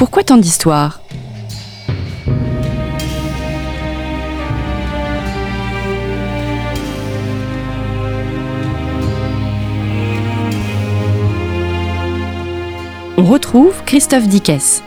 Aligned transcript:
Pourquoi 0.00 0.24
tant 0.24 0.38
d'histoires? 0.38 1.02
On 13.18 13.24
retrouve 13.24 13.74
Christophe 13.84 14.26
Dickès. 14.26 14.82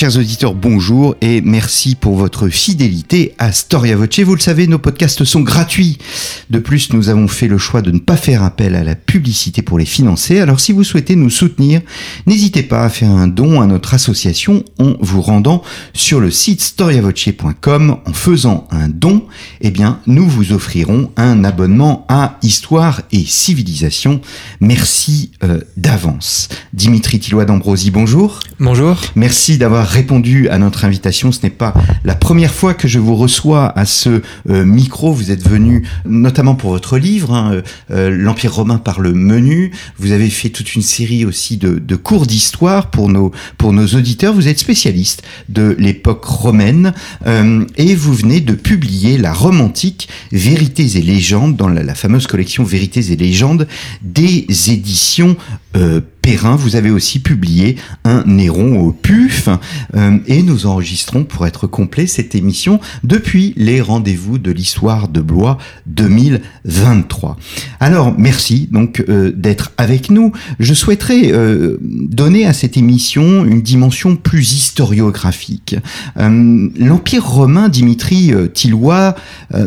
Chers 0.00 0.16
auditeurs, 0.16 0.54
bonjour 0.54 1.16
et 1.20 1.40
merci 1.40 1.96
pour 1.96 2.14
votre 2.14 2.46
fidélité 2.46 3.34
à 3.38 3.50
Storia 3.50 3.96
Voce. 3.96 4.20
Vous 4.20 4.36
le 4.36 4.40
savez, 4.40 4.68
nos 4.68 4.78
podcasts 4.78 5.24
sont 5.24 5.40
gratuits. 5.40 5.98
De 6.50 6.60
plus, 6.60 6.92
nous 6.92 7.08
avons 7.08 7.26
fait 7.26 7.48
le 7.48 7.58
choix 7.58 7.82
de 7.82 7.90
ne 7.90 7.98
pas 7.98 8.16
faire 8.16 8.44
appel 8.44 8.76
à 8.76 8.84
la 8.84 8.94
publicité 8.94 9.60
pour 9.60 9.76
les 9.76 9.84
financer. 9.84 10.38
Alors 10.38 10.60
si 10.60 10.70
vous 10.70 10.84
souhaitez 10.84 11.16
nous 11.16 11.30
soutenir, 11.30 11.80
n'hésitez 12.28 12.62
pas 12.62 12.84
à 12.84 12.90
faire 12.90 13.10
un 13.10 13.26
don 13.26 13.60
à 13.60 13.66
notre 13.66 13.92
association 13.92 14.64
en 14.78 14.94
vous 15.00 15.20
rendant 15.20 15.64
sur 15.94 16.20
le 16.20 16.30
site 16.30 16.60
storiavoce.com. 16.60 17.96
En 18.06 18.12
faisant 18.12 18.68
un 18.70 18.88
don, 18.88 19.26
eh 19.62 19.72
bien, 19.72 19.98
nous 20.06 20.28
vous 20.28 20.52
offrirons 20.52 21.10
un 21.16 21.42
abonnement 21.42 22.06
à 22.08 22.38
Histoire 22.42 23.02
et 23.10 23.24
Civilisation. 23.26 24.20
Merci 24.60 25.32
euh, 25.42 25.58
d'avance. 25.76 26.50
Dimitri 26.72 27.18
Tillois 27.18 27.46
d'Ambrosi, 27.46 27.90
bonjour. 27.90 28.38
Bonjour. 28.60 29.00
Merci 29.16 29.58
d'avoir 29.58 29.87
répondu 29.88 30.48
à 30.48 30.58
notre 30.58 30.84
invitation. 30.84 31.32
Ce 31.32 31.40
n'est 31.42 31.50
pas 31.50 31.74
la 32.04 32.14
première 32.14 32.52
fois 32.52 32.74
que 32.74 32.86
je 32.86 32.98
vous 32.98 33.16
reçois 33.16 33.76
à 33.76 33.86
ce 33.86 34.22
euh, 34.48 34.64
micro. 34.64 35.12
Vous 35.12 35.30
êtes 35.30 35.46
venu 35.46 35.86
notamment 36.04 36.54
pour 36.54 36.70
votre 36.70 36.98
livre, 36.98 37.32
hein, 37.32 37.52
euh, 37.52 37.62
euh, 37.90 38.10
L'Empire 38.10 38.54
romain 38.54 38.78
par 38.78 39.00
le 39.00 39.12
menu. 39.12 39.72
Vous 39.98 40.12
avez 40.12 40.28
fait 40.28 40.50
toute 40.50 40.74
une 40.74 40.82
série 40.82 41.24
aussi 41.24 41.56
de, 41.56 41.96
cours 41.96 42.26
d'histoire 42.26 42.90
pour 42.90 43.08
nos, 43.08 43.32
pour 43.56 43.72
nos 43.72 43.86
auditeurs. 43.86 44.34
Vous 44.34 44.48
êtes 44.48 44.58
spécialiste 44.58 45.22
de 45.48 45.74
l'époque 45.78 46.24
romaine 46.24 46.92
et 47.76 47.94
vous 47.94 48.14
venez 48.14 48.40
de 48.40 48.52
publier 48.52 49.18
La 49.18 49.32
Rome 49.32 49.60
antique, 49.60 50.08
Vérités 50.30 50.96
et 50.96 51.02
légendes 51.02 51.56
dans 51.56 51.68
la 51.68 51.94
fameuse 51.94 52.26
collection 52.26 52.62
Vérités 52.62 53.12
et 53.12 53.16
légendes 53.16 53.66
des 54.02 54.46
éditions 54.70 55.36
Vous 56.36 56.76
avez 56.76 56.90
aussi 56.90 57.20
publié 57.20 57.76
un 58.04 58.22
Néron 58.26 58.80
au 58.80 58.92
PUF 58.92 59.48
euh, 59.94 60.18
et 60.26 60.42
nous 60.42 60.66
enregistrons 60.66 61.24
pour 61.24 61.46
être 61.46 61.66
complet 61.66 62.06
cette 62.06 62.34
émission 62.34 62.80
depuis 63.02 63.54
les 63.56 63.80
rendez-vous 63.80 64.36
de 64.36 64.50
l'histoire 64.50 65.08
de 65.08 65.22
Blois 65.22 65.56
2023. 65.86 67.38
Alors 67.80 68.14
merci 68.18 68.68
donc 68.70 69.02
euh, 69.08 69.32
d'être 69.34 69.72
avec 69.78 70.10
nous. 70.10 70.32
Je 70.60 70.74
souhaiterais 70.74 71.32
euh, 71.32 71.78
donner 71.80 72.44
à 72.44 72.52
cette 72.52 72.76
émission 72.76 73.46
une 73.46 73.62
dimension 73.62 74.14
plus 74.14 74.52
historiographique. 74.52 75.76
L'Empire 76.16 77.26
romain, 77.26 77.70
Dimitri 77.70 78.32
Tillois, 78.52 79.14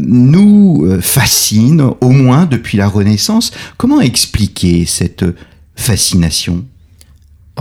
nous 0.01 0.87
fascine 1.01 1.81
au 2.01 2.09
moins 2.09 2.45
depuis 2.45 2.77
la 2.77 2.87
Renaissance. 2.87 3.51
Comment 3.77 4.01
expliquer 4.01 4.85
cette 4.85 5.25
fascination 5.81 6.65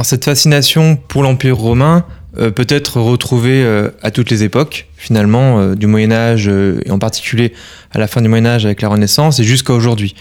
cette 0.04 0.24
fascination 0.24 0.96
pour 0.96 1.22
l'Empire 1.22 1.56
romain 1.56 2.04
euh, 2.38 2.50
peut 2.50 2.66
être 2.68 3.00
retrouvée 3.00 3.62
euh, 3.64 3.90
à 4.02 4.10
toutes 4.10 4.30
les 4.30 4.44
époques, 4.44 4.86
finalement, 4.96 5.58
euh, 5.58 5.74
du 5.74 5.86
Moyen 5.86 6.12
Âge, 6.12 6.48
et 6.48 6.90
en 6.90 6.98
particulier 6.98 7.52
à 7.92 7.98
la 7.98 8.06
fin 8.06 8.20
du 8.20 8.28
Moyen 8.28 8.46
Âge 8.46 8.64
avec 8.64 8.82
la 8.82 8.88
Renaissance, 8.88 9.40
et 9.40 9.44
jusqu'à 9.44 9.72
aujourd'hui. 9.72 10.14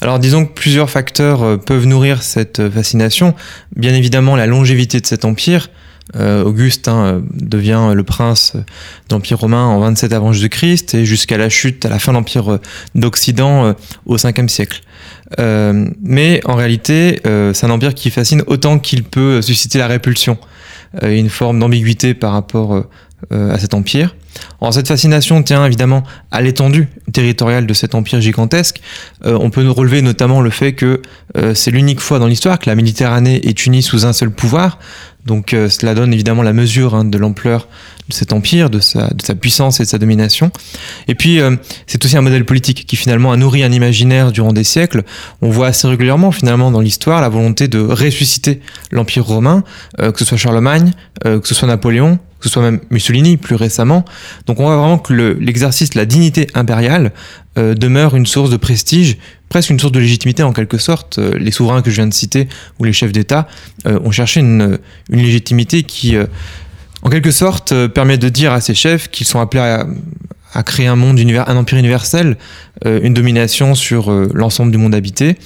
Alors 0.00 0.18
disons 0.18 0.44
que 0.46 0.52
plusieurs 0.52 0.90
facteurs 0.90 1.58
peuvent 1.60 1.86
nourrir 1.86 2.22
cette 2.22 2.68
fascination. 2.68 3.34
Bien 3.76 3.94
évidemment, 3.94 4.36
la 4.36 4.46
longévité 4.46 5.00
de 5.00 5.06
cet 5.06 5.24
empire, 5.24 5.70
Auguste 6.14 6.88
hein, 6.88 7.22
devient 7.32 7.92
le 7.94 8.04
prince 8.04 8.56
de 8.56 9.14
l'Empire 9.14 9.38
romain 9.38 9.64
en 9.64 9.80
27 9.80 10.12
avant 10.12 10.34
Jésus-Christ 10.34 10.94
et 10.94 11.06
jusqu'à 11.06 11.38
la 11.38 11.48
chute 11.48 11.86
à 11.86 11.88
la 11.88 11.98
fin 11.98 12.12
de 12.12 12.18
l'Empire 12.18 12.58
d'Occident 12.94 13.74
au 14.04 14.18
5e 14.18 14.48
siècle. 14.48 14.82
Euh, 15.38 15.88
mais 16.02 16.40
en 16.44 16.54
réalité, 16.54 17.20
euh, 17.26 17.52
c'est 17.52 17.66
un 17.66 17.70
empire 17.70 17.94
qui 17.94 18.10
fascine 18.10 18.42
autant 18.46 18.78
qu'il 18.78 19.04
peut 19.04 19.42
susciter 19.42 19.78
la 19.78 19.86
répulsion, 19.86 20.38
euh, 21.02 21.16
une 21.16 21.30
forme 21.30 21.58
d'ambiguïté 21.58 22.14
par 22.14 22.32
rapport 22.32 22.84
à 23.30 23.58
cet 23.58 23.72
empire. 23.72 24.14
Alors 24.60 24.74
cette 24.74 24.86
fascination 24.86 25.42
tient 25.42 25.64
évidemment 25.64 26.02
à 26.30 26.42
l'étendue 26.42 26.88
territoriale 27.10 27.66
de 27.66 27.72
cet 27.72 27.94
empire 27.94 28.20
gigantesque. 28.20 28.82
on 29.24 29.48
peut 29.48 29.66
relever 29.70 30.02
notamment 30.02 30.42
le 30.42 30.50
fait 30.50 30.74
que 30.74 31.00
c'est 31.54 31.70
l'unique 31.70 32.00
fois 32.00 32.18
dans 32.18 32.26
l'histoire 32.26 32.58
que 32.58 32.68
la 32.68 32.74
Méditerranée 32.74 33.40
est 33.48 33.64
unie 33.64 33.82
sous 33.82 34.04
un 34.04 34.12
seul 34.12 34.30
pouvoir. 34.30 34.78
Donc 35.24 35.56
cela 35.70 35.94
donne 35.94 36.12
évidemment 36.12 36.42
la 36.42 36.52
mesure 36.52 36.94
hein, 36.94 37.06
de 37.06 37.16
l'ampleur 37.16 37.66
de 38.08 38.14
cet 38.14 38.32
empire, 38.32 38.68
de 38.68 38.80
sa, 38.80 39.08
de 39.08 39.22
sa 39.22 39.34
puissance 39.34 39.80
et 39.80 39.84
de 39.84 39.88
sa 39.88 39.98
domination. 39.98 40.50
Et 41.08 41.14
puis, 41.14 41.40
euh, 41.40 41.56
c'est 41.86 42.04
aussi 42.04 42.16
un 42.16 42.20
modèle 42.20 42.44
politique 42.44 42.84
qui 42.86 42.96
finalement 42.96 43.32
a 43.32 43.36
nourri 43.36 43.62
un 43.62 43.72
imaginaire 43.72 44.30
durant 44.30 44.52
des 44.52 44.64
siècles. 44.64 45.04
On 45.40 45.48
voit 45.48 45.68
assez 45.68 45.88
régulièrement 45.88 46.30
finalement 46.30 46.70
dans 46.70 46.80
l'histoire 46.80 47.20
la 47.22 47.30
volonté 47.30 47.66
de 47.66 47.80
ressusciter 47.80 48.60
l'empire 48.90 49.24
romain, 49.24 49.64
euh, 50.00 50.12
que 50.12 50.18
ce 50.18 50.24
soit 50.26 50.36
Charlemagne, 50.36 50.92
euh, 51.24 51.40
que 51.40 51.48
ce 51.48 51.54
soit 51.54 51.66
Napoléon, 51.66 52.18
que 52.40 52.48
ce 52.48 52.50
soit 52.50 52.62
même 52.62 52.80
Mussolini 52.90 53.38
plus 53.38 53.54
récemment. 53.54 54.04
Donc 54.46 54.60
on 54.60 54.64
voit 54.64 54.76
vraiment 54.76 54.98
que 54.98 55.14
l'exercice 55.14 55.90
de 55.90 55.98
la 55.98 56.04
dignité 56.04 56.46
impériale 56.54 57.12
demeure 57.56 58.16
une 58.16 58.26
source 58.26 58.50
de 58.50 58.56
prestige, 58.56 59.16
presque 59.48 59.70
une 59.70 59.78
source 59.78 59.92
de 59.92 60.00
légitimité 60.00 60.42
en 60.42 60.52
quelque 60.52 60.76
sorte. 60.76 61.18
les 61.18 61.52
souverains 61.52 61.82
que 61.82 61.90
je 61.90 61.94
viens 61.94 62.08
de 62.08 62.12
citer 62.12 62.48
ou 62.80 62.84
les 62.84 62.92
chefs 62.92 63.12
d'État 63.12 63.46
ont 63.86 64.10
cherché 64.10 64.40
une, 64.40 64.78
une 65.08 65.20
légitimité 65.20 65.84
qui 65.84 66.16
en 67.04 67.10
quelque 67.10 67.30
sorte, 67.30 67.72
euh, 67.72 67.86
permet 67.86 68.18
de 68.18 68.28
dire 68.28 68.52
à 68.52 68.60
ses 68.60 68.74
chefs 68.74 69.08
qu'ils 69.08 69.26
sont 69.26 69.38
appelés 69.38 69.62
à, 69.62 70.62
créer 70.62 70.86
un 70.86 70.96
monde, 70.96 71.18
un 71.18 71.56
empire 71.56 71.78
universel, 71.78 72.38
euh, 72.86 73.00
une 73.02 73.12
domination 73.12 73.74
sur 73.74 74.10
euh, 74.10 74.30
l'ensemble 74.34 74.70
du 74.70 74.78
monde 74.78 74.94
habité, 74.94 75.36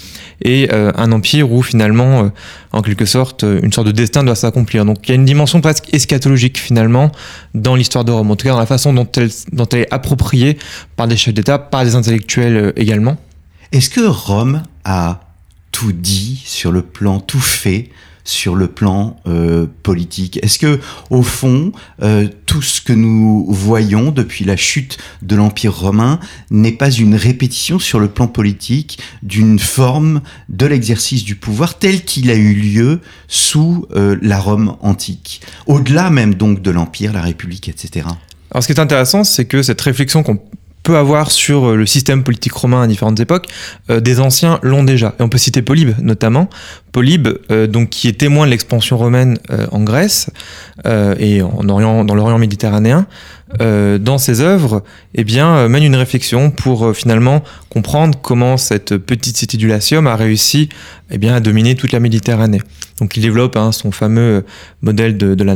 et 0.44 0.70
un 0.70 1.10
empire 1.10 1.50
où 1.50 1.62
finalement, 1.62 2.30
en 2.70 2.82
quelque 2.82 3.06
sorte, 3.06 3.42
une 3.42 3.72
sorte 3.72 3.88
de 3.88 3.92
destin 3.92 4.22
doit 4.22 4.36
s'accomplir. 4.36 4.84
Donc 4.84 4.98
il 5.02 5.08
y 5.08 5.12
a 5.12 5.14
une 5.16 5.24
dimension 5.24 5.60
presque 5.60 5.92
eschatologique 5.92 6.58
finalement 6.58 7.10
dans 7.54 7.74
l'histoire 7.74 8.04
de 8.04 8.12
Rome, 8.12 8.30
en 8.30 8.36
tout 8.36 8.44
cas 8.44 8.52
dans 8.52 8.60
la 8.60 8.66
façon 8.66 8.92
dont 8.92 9.08
elle, 9.16 9.30
dont 9.50 9.66
elle 9.72 9.80
est 9.80 9.92
appropriée 9.92 10.56
par 10.94 11.08
des 11.08 11.16
chefs 11.16 11.34
d'État, 11.34 11.58
par 11.58 11.82
des 11.84 11.96
intellectuels 11.96 12.72
également. 12.76 13.16
Est-ce 13.72 13.90
que 13.90 14.06
Rome 14.06 14.62
a 14.84 15.22
tout 15.72 15.92
dit 15.92 16.40
sur 16.44 16.70
le 16.70 16.82
plan 16.82 17.18
tout 17.18 17.40
fait 17.40 17.88
sur 18.28 18.54
le 18.54 18.68
plan 18.68 19.16
euh, 19.26 19.66
politique 19.82 20.38
Est-ce 20.42 20.58
que, 20.58 20.80
au 21.10 21.22
fond, 21.22 21.72
euh, 22.02 22.28
tout 22.46 22.62
ce 22.62 22.80
que 22.80 22.92
nous 22.92 23.46
voyons 23.48 24.10
depuis 24.10 24.44
la 24.44 24.56
chute 24.56 24.98
de 25.22 25.34
l'Empire 25.34 25.74
romain 25.74 26.20
n'est 26.50 26.72
pas 26.72 26.90
une 26.90 27.14
répétition 27.14 27.78
sur 27.78 27.98
le 27.98 28.08
plan 28.08 28.26
politique 28.26 28.98
d'une 29.22 29.58
forme 29.58 30.20
de 30.48 30.66
l'exercice 30.66 31.24
du 31.24 31.36
pouvoir 31.36 31.78
tel 31.78 32.04
qu'il 32.04 32.30
a 32.30 32.34
eu 32.34 32.52
lieu 32.52 33.00
sous 33.28 33.86
euh, 33.94 34.16
la 34.20 34.38
Rome 34.38 34.76
antique, 34.80 35.40
au-delà 35.66 36.10
même 36.10 36.34
donc 36.34 36.60
de 36.62 36.70
l'Empire, 36.70 37.12
la 37.12 37.22
République, 37.22 37.68
etc. 37.68 38.06
Alors, 38.50 38.62
ce 38.62 38.68
qui 38.68 38.72
est 38.72 38.80
intéressant, 38.80 39.24
c'est 39.24 39.44
que 39.44 39.62
cette 39.62 39.80
réflexion 39.80 40.22
qu'on 40.22 40.38
avoir 40.96 41.30
sur 41.30 41.66
euh, 41.66 41.76
le 41.76 41.86
système 41.86 42.22
politique 42.22 42.52
romain 42.52 42.82
à 42.82 42.86
différentes 42.86 43.20
époques, 43.20 43.46
euh, 43.90 44.00
des 44.00 44.20
anciens 44.20 44.58
l'ont 44.62 44.84
déjà. 44.84 45.14
Et 45.18 45.22
on 45.22 45.28
peut 45.28 45.38
citer 45.38 45.62
Polybe 45.62 45.94
notamment. 46.00 46.48
Polybe, 46.92 47.28
euh, 47.50 47.66
donc 47.66 47.90
qui 47.90 48.08
est 48.08 48.18
témoin 48.18 48.46
de 48.46 48.50
l'expansion 48.50 48.96
romaine 48.96 49.38
en 49.70 49.80
Grèce 49.80 50.30
et 50.84 51.42
en 51.42 51.68
Orient, 51.68 52.04
dans 52.04 52.14
l'Orient 52.14 52.38
méditerranéen, 52.38 53.06
dans 53.58 54.18
ses 54.18 54.40
œuvres, 54.40 54.84
eh 55.14 55.24
bien, 55.24 55.68
mène 55.68 55.82
une 55.82 55.96
réflexion 55.96 56.50
pour 56.50 56.94
finalement 56.94 57.42
comprendre 57.70 58.18
comment 58.20 58.56
cette 58.56 58.96
petite 58.96 59.36
cité 59.36 59.56
du 59.56 59.68
Latium 59.68 60.06
a 60.06 60.16
réussi 60.16 60.68
eh 61.10 61.18
bien, 61.18 61.34
à 61.34 61.40
dominer 61.40 61.74
toute 61.74 61.92
la 61.92 62.00
Méditerranée. 62.00 62.60
Donc 63.00 63.16
il 63.16 63.22
développe 63.22 63.56
hein, 63.56 63.72
son 63.72 63.92
fameux 63.92 64.44
modèle 64.82 65.16
de, 65.16 65.34
de, 65.34 65.44
la 65.44 65.54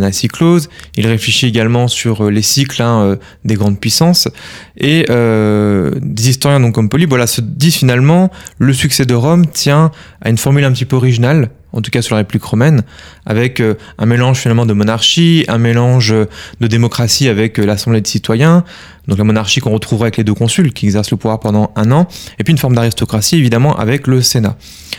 il 0.97 1.07
réfléchit 1.07 1.47
également 1.47 1.89
sur 1.89 2.31
les 2.31 2.43
cycles 2.43 2.83
hein, 2.83 3.19
des 3.45 3.55
grandes 3.55 3.81
puissances, 3.81 4.29
et 4.77 5.07
euh, 5.11 5.93
des 6.01 6.31
historiens 6.31 6.61
donc 6.61 6.75
comme 6.75 6.89
Polybe 6.89 7.09
voilà, 7.09 7.27
se 7.27 7.41
disent 7.41 7.77
finalement 7.77 8.31
le 8.59 8.73
succès 8.73 9.07
de 9.07 9.15
Rome 9.15 9.47
tient 9.47 9.91
à 10.21 10.31
une 10.31 10.39
formule 10.39 10.65
un 10.65 10.73
petit 10.73 10.85
peu 10.85 10.97
originale 10.97 11.51
en 11.73 11.81
tout 11.81 11.91
cas 11.91 12.03
sur 12.03 12.15
la 12.15 12.19
République 12.19 12.45
romaine, 12.45 12.83
avec 13.27 13.61
euh, 13.61 13.75
un 13.99 14.07
mélange 14.07 14.39
finalement 14.39 14.67
de 14.67 14.73
monarchie, 14.73 15.45
un 15.49 15.59
mélange 15.59 16.15
de 16.61 16.67
démocratie 16.67 17.29
avec 17.29 17.59
euh, 17.59 17.65
l'Assemblée 17.65 18.01
des 18.01 18.11
citoyens, 18.11 18.65
donc 19.09 19.19
la 19.19 19.25
monarchie 19.25 19.61
qu'on 19.61 19.73
retrouverait 19.73 20.07
avec 20.07 20.17
les 20.19 20.25
deux 20.25 20.35
consuls 20.35 20.73
qui 20.73 20.87
exercent 20.87 21.11
le 21.11 21.17
pouvoir 21.17 21.41
pendant 21.41 21.73
un 21.77 21.91
an, 21.91 22.07
et 22.39 22.45
puis 22.45 22.53
une 22.53 22.59
forme 22.59 22.75
d'aristocratie 22.75 23.37
évidemment 23.37 23.77
avec 23.77 24.07
le 24.07 24.23
Sénat. 24.23 24.57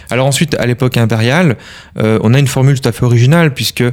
Alors 0.09 0.27
ensuite, 0.27 0.55
à 0.59 0.65
l'époque 0.65 0.97
impériale, 0.97 1.57
euh, 1.97 2.19
on 2.23 2.33
a 2.33 2.39
une 2.39 2.47
formule 2.47 2.79
tout 2.79 2.87
à 2.87 2.91
fait 2.91 3.05
originale, 3.05 3.53
puisque 3.53 3.83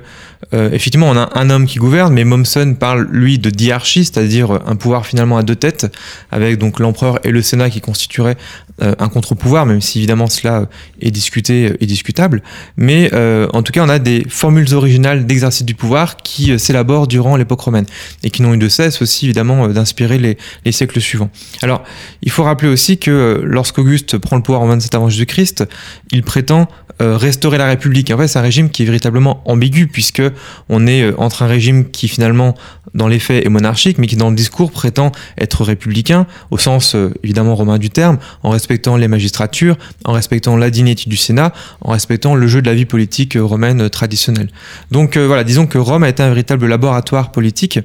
effectivement 0.52 1.08
on 1.10 1.16
a 1.16 1.30
un 1.38 1.50
homme 1.50 1.66
qui 1.66 1.78
gouverne, 1.78 2.14
mais 2.14 2.24
Mommsen 2.24 2.76
parle 2.76 3.06
lui 3.10 3.38
de 3.38 3.50
diarchie, 3.50 4.04
c'est-à-dire 4.04 4.60
un 4.66 4.76
pouvoir 4.76 5.06
finalement 5.06 5.36
à 5.36 5.42
deux 5.42 5.54
têtes, 5.54 5.86
avec 6.30 6.58
donc 6.58 6.80
l'empereur 6.80 7.18
et 7.24 7.30
le 7.30 7.42
Sénat 7.42 7.70
qui 7.70 7.80
constitueraient 7.80 8.36
un 8.80 9.08
contre-pouvoir, 9.08 9.66
même 9.66 9.80
si 9.80 9.98
évidemment 9.98 10.28
cela 10.28 10.68
est 11.00 11.10
discuté 11.10 11.72
et 11.80 11.86
discutable. 11.86 12.42
Mais 12.76 13.10
en 13.52 13.62
tout 13.62 13.72
cas, 13.72 13.84
on 13.84 13.88
a 13.88 13.98
des 13.98 14.26
formules 14.28 14.72
originales 14.74 15.26
d'exercice 15.26 15.64
du 15.64 15.74
pouvoir 15.74 16.16
qui 16.16 16.58
s'élaborent 16.58 17.06
durant 17.06 17.36
l'époque 17.36 17.60
romaine 17.60 17.86
et 18.24 18.30
qui 18.30 18.42
n'ont 18.42 18.54
eu 18.54 18.58
de 18.58 18.68
cesse 18.68 19.02
aussi 19.02 19.26
évidemment 19.26 19.68
d'inspirer 19.68 20.18
les, 20.18 20.38
les, 20.64 20.72
siècles 20.72 21.00
suivants. 21.00 21.30
Alors, 21.62 21.84
il 22.22 22.30
faut 22.30 22.44
rappeler 22.44 22.68
aussi 22.68 22.98
que 22.98 23.42
lorsqu'Auguste 23.44 24.18
prend 24.18 24.36
le 24.36 24.42
pouvoir 24.42 24.62
en 24.62 24.66
27 24.66 24.94
avant 24.94 25.08
Jésus-Christ, 25.08 25.64
il 26.10 26.22
prétend 26.22 26.68
restaurer 27.00 27.58
la 27.58 27.66
République. 27.66 28.10
En 28.10 28.18
fait, 28.18 28.28
c'est 28.28 28.38
un 28.38 28.42
régime 28.42 28.70
qui 28.70 28.82
est 28.82 28.86
véritablement 28.86 29.42
ambigu 29.46 29.86
puisque 29.86 30.22
on 30.68 30.86
est 30.86 31.12
entre 31.18 31.42
un 31.42 31.46
régime 31.46 31.90
qui 31.90 32.08
finalement 32.08 32.54
dans 32.94 33.08
les 33.08 33.18
faits 33.18 33.44
est 33.44 33.48
monarchique, 33.48 33.98
mais 33.98 34.06
qui 34.06 34.16
dans 34.16 34.30
le 34.30 34.36
discours 34.36 34.70
prétend 34.72 35.12
être 35.38 35.64
républicain, 35.64 36.26
au 36.50 36.58
sens 36.58 36.94
euh, 36.94 37.12
évidemment 37.22 37.54
romain 37.54 37.78
du 37.78 37.90
terme, 37.90 38.18
en 38.42 38.50
respectant 38.50 38.96
les 38.96 39.08
magistratures, 39.08 39.76
en 40.04 40.12
respectant 40.12 40.56
la 40.56 40.70
dignité 40.70 41.08
du 41.08 41.16
Sénat, 41.16 41.52
en 41.82 41.92
respectant 41.92 42.34
le 42.34 42.46
jeu 42.46 42.62
de 42.62 42.66
la 42.66 42.74
vie 42.74 42.86
politique 42.86 43.36
euh, 43.36 43.44
romaine 43.44 43.88
traditionnelle. 43.90 44.48
Donc 44.90 45.16
euh, 45.16 45.26
voilà, 45.26 45.44
disons 45.44 45.66
que 45.66 45.78
Rome 45.78 46.02
a 46.02 46.08
été 46.08 46.22
un 46.22 46.28
véritable 46.28 46.66
laboratoire 46.66 47.32
politique 47.32 47.78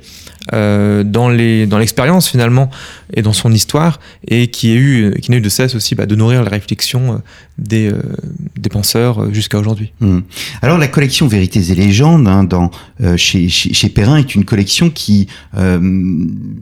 euh, 0.54 1.04
dans 1.04 1.30
l'expérience 1.30 2.30
finalement 2.30 2.70
et 3.14 3.22
dans 3.22 3.34
son 3.34 3.52
histoire 3.52 4.00
et 4.28 4.48
qui 4.48 4.72
a 4.72 4.76
eu 4.76 5.14
n'a 5.30 5.38
eu 5.38 5.42
de 5.42 5.50
cesse 5.50 5.76
aussi 5.76 5.96
bah, 5.96 6.06
de 6.06 6.16
nourrir 6.16 6.44
la 6.44 6.50
réflexion 6.50 7.22
des, 7.58 7.92
des 8.66 8.70
penseurs 8.70 9.32
jusqu'à 9.34 9.58
aujourd'hui. 9.60 9.94
Mmh. 10.02 10.20
Alors 10.62 10.78
la 10.78 10.88
collection 10.88 11.28
Vérités 11.28 11.72
et 11.72 11.76
légendes 11.76 12.28
hein, 12.28 12.44
dans 12.44 12.72
chez, 13.16 13.48
chez, 13.48 13.74
chez 13.74 13.90
Perrin 13.90 14.18
est 14.18 14.36
une 14.36 14.44
collection 14.44 14.90
qui 14.90 15.28
euh, 15.58 15.80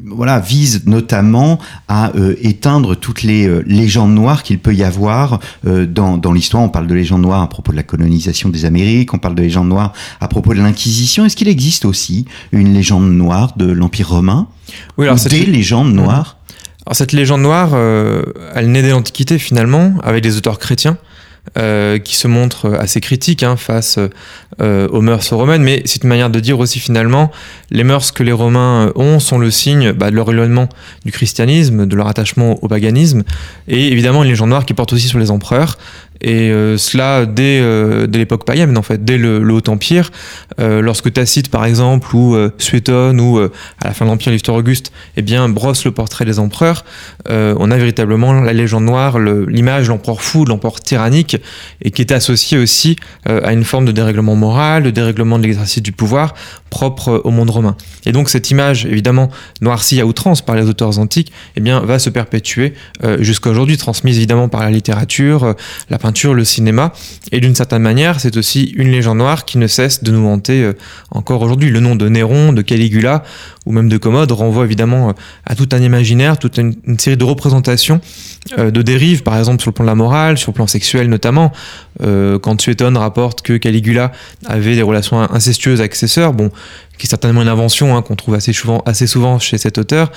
voilà 0.08 0.40
vise 0.40 0.84
notamment 0.86 1.60
à 1.88 2.12
euh, 2.16 2.36
éteindre 2.42 2.96
toutes 2.96 3.24
les 3.24 3.48
euh, 3.48 3.64
légendes 3.66 4.14
noires 4.14 4.44
qu'il 4.44 4.60
peut 4.60 4.76
y 4.76 4.84
avoir 4.84 5.40
dans, 5.64 6.18
dans 6.18 6.34
l'histoire. 6.34 6.64
On 6.64 6.70
parle 6.70 6.88
de 6.88 6.94
légendes 6.94 7.22
noires 7.22 7.42
à 7.42 7.50
propos 7.50 7.72
de 7.72 7.78
la 7.78 7.84
colonisation 7.84 8.50
des 8.50 8.66
Amériques, 8.66 9.14
on 9.14 9.18
parle 9.20 9.36
de 9.36 9.42
légendes 9.42 9.70
noires 9.70 9.94
à 10.20 10.28
propos 10.28 10.54
de 10.54 10.60
l'Inquisition. 10.60 11.26
Est-ce 11.26 11.36
qu'il 11.36 11.48
existe 11.48 11.86
aussi 11.86 12.26
une 12.52 12.74
légende 12.74 13.10
noire 13.12 13.56
de 13.56 13.66
l'Empire 13.66 14.10
romain 14.10 14.48
Oui, 14.98 15.06
alors 15.06 15.18
Ou 15.26 15.30
des 15.30 15.46
légendes 15.46 15.94
Mhm. 15.94 15.96
noires 15.96 16.38
Alors 16.86 16.96
cette 16.96 17.14
légende 17.14 17.42
noire, 17.42 17.72
euh, 17.74 18.24
elle 18.56 18.72
naît 18.72 18.84
de 18.84 18.90
l'Antiquité 18.90 19.40
finalement, 19.40 19.94
avec 20.04 20.22
des 20.24 20.36
auteurs 20.38 20.60
chrétiens. 20.60 20.98
Euh, 21.58 22.00
qui 22.00 22.16
se 22.16 22.28
montrent 22.28 22.74
assez 22.80 23.02
critiques 23.02 23.44
hein, 23.44 23.58
face 23.58 24.00
euh, 24.62 24.88
aux 24.88 25.02
mœurs 25.02 25.34
romaines, 25.34 25.62
mais 25.62 25.82
c'est 25.86 26.04
une 26.04 26.10
manière 26.10 26.30
de 26.30 26.40
dire 26.40 26.58
aussi 26.58 26.80
finalement, 26.80 27.32
les 27.70 27.84
mœurs 27.84 28.12
que 28.14 28.24
les 28.24 28.32
Romains 28.32 28.92
ont 28.96 29.20
sont 29.20 29.38
le 29.38 29.52
signe 29.52 29.92
bah, 29.92 30.10
de 30.10 30.16
leur 30.16 30.32
éloignement 30.32 30.70
du 31.06 31.12
christianisme, 31.12 31.86
de 31.86 31.96
leur 31.96 32.08
attachement 32.08 32.64
au 32.64 32.68
paganisme, 32.70 33.24
et 33.68 33.92
évidemment 33.92 34.24
une 34.24 34.30
légende 34.30 34.50
noire 34.50 34.66
qui 34.66 34.74
porte 34.74 34.94
aussi 34.94 35.08
sur 35.08 35.20
les 35.20 35.32
empereurs, 35.32 35.78
et 36.24 36.50
euh, 36.52 36.78
cela 36.78 37.26
dès, 37.26 37.60
euh, 37.62 38.08
l'époque 38.08 38.46
païenne 38.46 38.78
en 38.78 38.82
fait, 38.82 39.04
dès 39.04 39.18
le, 39.18 39.40
le 39.40 39.54
Haut 39.54 39.68
Empire, 39.70 40.10
euh, 40.60 40.82
lorsque 40.82 41.12
Tacite 41.12 41.50
par 41.50 41.66
exemple, 41.66 42.16
ou 42.16 42.36
Suétone, 42.58 43.20
ou 43.20 43.40
à 43.40 43.50
la 43.84 43.94
fin 43.94 44.06
de 44.06 44.10
l'Empire 44.10 44.32
l'histoire 44.32 44.58
Auguste, 44.58 44.92
eh 45.18 45.22
bien 45.22 45.50
brosse 45.50 45.86
le 45.86 45.92
portrait 45.92 46.26
des 46.26 46.40
empereurs, 46.40 46.86
on 47.30 47.72
a 47.72 47.78
véritablement 47.78 48.34
la 48.34 48.54
légende 48.54 48.86
noire, 48.86 49.20
le- 49.20 49.46
l'image 49.46 49.86
de 49.86 49.90
l'empereur 49.90 50.22
fou, 50.22 50.46
de 50.46 50.50
l'empereur 50.50 50.80
tyrannique, 50.80 51.38
et 51.82 51.92
qui 51.92 52.02
était 52.02 52.14
associée 52.14 52.58
aussi 52.58 52.96
à 53.26 53.52
une 53.54 53.64
forme 53.64 53.86
de 53.86 53.92
dérèglement 53.92 54.36
moral, 54.36 54.84
de 54.84 54.92
dérèglement 54.92 55.38
de 55.38 55.44
l'exercice 55.44 55.82
du 55.84 55.92
pouvoir 55.92 56.34
propre 56.70 57.22
au 57.24 57.32
monde 57.32 57.50
romain. 57.50 57.76
Et 58.06 58.12
donc 58.12 58.30
cette 58.30 58.50
image, 58.50 58.86
évidemment 58.86 59.30
noircie 59.62 60.00
à 60.02 60.06
outrance 60.06 60.42
par 60.42 60.56
les 60.56 60.66
auteurs 60.68 60.98
antiques, 61.00 61.32
eh 61.56 61.62
bien 61.62 61.80
va 61.82 62.00
se 62.00 62.10
perpétuer 62.10 62.74
jusqu'à 63.20 63.50
aujourd'hui, 63.50 63.78
transmise 63.78 64.18
évidemment 64.18 64.48
par 64.50 64.62
la 64.62 64.72
littérature, 64.72 65.56
la 65.90 65.98
peinture, 65.98 66.13
le 66.34 66.46
cinéma, 66.46 66.94
et 67.32 67.40
d'une 67.40 67.56
certaine 67.56 67.82
manière, 67.82 68.20
c'est 68.20 68.38
aussi 68.38 68.74
une 68.76 68.90
légende 68.90 69.18
noire 69.18 69.46
qui 69.46 69.58
ne 69.58 69.68
cesse 69.68 70.04
de 70.04 70.12
nous 70.12 70.28
hanter 70.28 70.64
euh, 70.64 70.74
encore 71.12 71.42
aujourd'hui. 71.42 71.70
Le 71.70 71.80
nom 71.80 71.96
de 71.96 72.08
Néron, 72.08 72.54
de 72.54 72.62
Caligula 72.62 73.24
ou 73.66 73.72
même 73.72 73.90
de 73.90 73.98
Commode 73.98 74.32
renvoie 74.32 74.66
évidemment 74.66 75.10
euh, 75.10 75.14
à 75.46 75.56
tout 75.56 75.68
un 75.72 75.82
imaginaire, 75.82 76.38
toute 76.38 76.58
une, 76.58 76.76
série 77.00 77.18
de 77.18 77.24
représentations 77.24 78.02
euh, 78.58 78.72
de 78.72 78.82
dérives, 78.82 79.24
par 79.24 79.38
exemple 79.38 79.62
sur 79.62 79.72
le 79.72 79.74
plan 79.74 79.86
de 79.86 79.90
la 79.90 79.96
morale, 79.96 80.38
sur 80.38 80.52
le 80.52 80.56
plan 80.56 80.68
sexuel 80.68 81.10
notamment. 81.10 81.52
Quand 82.02 82.60
Suétone 82.60 82.98
rapporte 82.98 83.44
que 83.44 83.56
Caligula 83.56 84.12
avait 84.48 84.76
des 84.76 84.82
relations 84.82 85.22
incestueuses 85.22 85.80
avec 85.80 85.94
ses 85.94 86.08
sœurs, 86.08 86.34
bon, 86.34 86.50
qui 86.98 87.08
est 87.08 87.10
certainement 87.10 87.42
une 87.42 87.48
invention 87.48 87.98
hein, 87.98 88.02
qu'on 88.02 88.16
trouve 88.16 88.36
assez 88.36 88.54
souvent, 88.54 88.84
assez 88.86 89.08
souvent 89.08 89.40
chez 89.40 89.58
cet 89.58 89.78
auteur. 89.78 90.12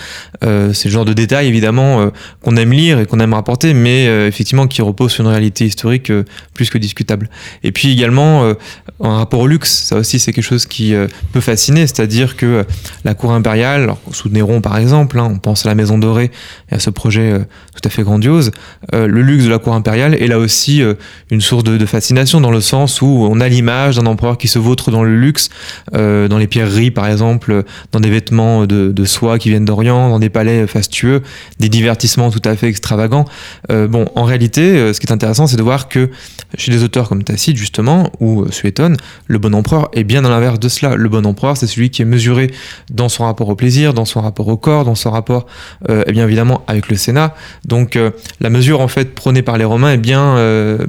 Euh, 0.45 0.73
c'est 0.73 0.89
le 0.89 0.93
genre 0.93 1.05
de 1.05 1.15
détail 1.15 1.47
évidemment 1.47 2.01
euh, 2.01 2.11
qu'on 2.43 2.57
aime 2.57 2.73
lire 2.73 3.01
et 3.01 3.07
qu'on 3.07 3.19
aime 3.19 3.35
rapporter, 3.35 3.73
mais 3.75 4.07
euh, 4.07 4.29
effectivement 4.29 4.67
qui 4.67 4.83
repose 4.83 5.13
sur 5.13 5.25
une 5.25 5.31
réalité 5.31 5.65
historique 5.65 6.13
plus 6.55 6.71
que 6.71 6.79
discutable. 6.79 7.31
Et 7.63 7.73
puis 7.73 7.93
également 7.93 8.55
en 8.99 9.17
rapport 9.17 9.41
au 9.41 9.47
luxe, 9.47 9.71
ça 9.71 9.97
aussi 9.97 10.19
c'est 10.19 10.33
quelque 10.33 10.45
chose 10.45 10.67
qui 10.67 10.95
peut 11.33 11.41
fasciner, 11.41 11.87
c'est-à-dire 11.87 12.37
que 12.37 12.65
la 13.05 13.15
cour 13.15 13.33
impériale, 13.33 13.93
sous 14.13 14.29
Néron 14.29 14.61
par 14.61 14.77
exemple, 14.77 15.19
hein, 15.19 15.29
on 15.31 15.39
pense 15.39 15.67
à 15.67 15.69
la 15.69 15.75
Maison 15.75 15.99
Dorée 15.99 16.31
et 16.71 16.75
à 16.75 16.79
ce 16.79 16.91
projet 16.91 17.41
tout 17.75 17.83
à 17.85 17.91
fait 17.91 18.03
grandiose, 18.03 18.53
le 18.93 19.23
luxe 19.23 19.45
de 19.45 19.51
la 19.51 19.59
cour 19.59 19.75
impériale 19.75 20.15
est 20.15 20.29
là 20.29 20.39
aussi 20.39 20.83
une 21.31 21.41
source 21.41 21.65
de, 21.65 21.77
de 21.77 21.87
fascination 21.87 22.41
dans 22.41 22.51
le 22.51 22.61
sens 22.61 23.03
où 23.03 23.07
on 23.07 23.41
a 23.41 23.49
l'image 23.49 23.97
d'un 23.97 24.07
empereur 24.07 24.39
qui 24.39 24.49
se 24.49 24.59
vautre 24.59 24.91
dans 24.91 25.03
le 25.03 25.17
luxe, 25.17 25.51
dans 25.93 26.39
les 26.39 26.47
pierreries 26.67 26.91
par 26.91 27.07
exemple, 27.07 27.65
dans 27.93 28.01
des 28.01 28.11
vêtements 28.11 28.67
de, 28.67 29.05
soie 29.05 29.39
qui 29.39 29.51
viennent 29.51 29.65
d'Orient, 29.65 30.09
dans 30.09 30.19
des 30.19 30.31
palais 30.31 30.67
fastueux, 30.67 31.23
des 31.59 31.69
divertissements 31.69 32.31
tout 32.31 32.43
à 32.45 32.57
fait 32.57 32.69
extravagants. 32.69 33.25
Euh, 33.71 33.87
bon, 33.87 34.07
en 34.15 34.25
réalité, 34.25 34.63
euh, 34.63 34.93
ce 34.93 35.01
qui 35.01 35.07
est 35.07 35.13
intéressant, 35.13 35.47
c'est 35.47 35.57
de 35.57 35.63
voir 35.63 35.89
que 35.89 36.11
chez 36.59 36.73
des 36.73 36.83
auteurs 36.83 37.09
comme 37.09 37.23
Tacite 37.23 37.57
justement 37.57 38.11
ou 38.21 38.43
euh, 38.43 38.51
Suétone, 38.51 38.97
le 39.27 39.39
bon 39.39 39.55
empereur 39.55 39.89
est 39.93 40.05
bien 40.05 40.23
dans 40.23 40.29
l'inverse 40.29 40.59
de 40.59 40.69
cela. 40.69 40.97
Le 40.97 41.09
bon 41.09 41.25
empereur, 41.25 41.57
c'est 41.57 41.67
celui 41.67 41.91
qui 41.91 42.03
est 42.03 42.07
mesuré 42.07 42.51
dans 42.91 43.09
son 43.09 43.25
rapport 43.25 43.49
au 43.49 43.55
plaisir, 43.55 43.95
dans 43.95 44.05
son 44.05 44.21
rapport 44.21 44.49
au 44.49 44.57
corps, 44.57 44.85
dans 44.85 44.95
son 44.95 45.11
rapport, 45.11 45.47
euh, 45.89 46.05
eh 46.07 46.13
bien 46.13 46.25
évidemment, 46.25 46.65
avec 46.67 46.89
le 46.89 46.97
Sénat. 46.97 47.35
Donc 47.65 47.99
la 48.41 48.51
mesure 48.51 48.81
en 48.81 48.89
fait 48.89 49.15
prônée 49.15 49.43
par 49.43 49.59
les 49.59 49.65
Romains 49.65 49.93
est 49.93 49.99
bien, 49.99 50.37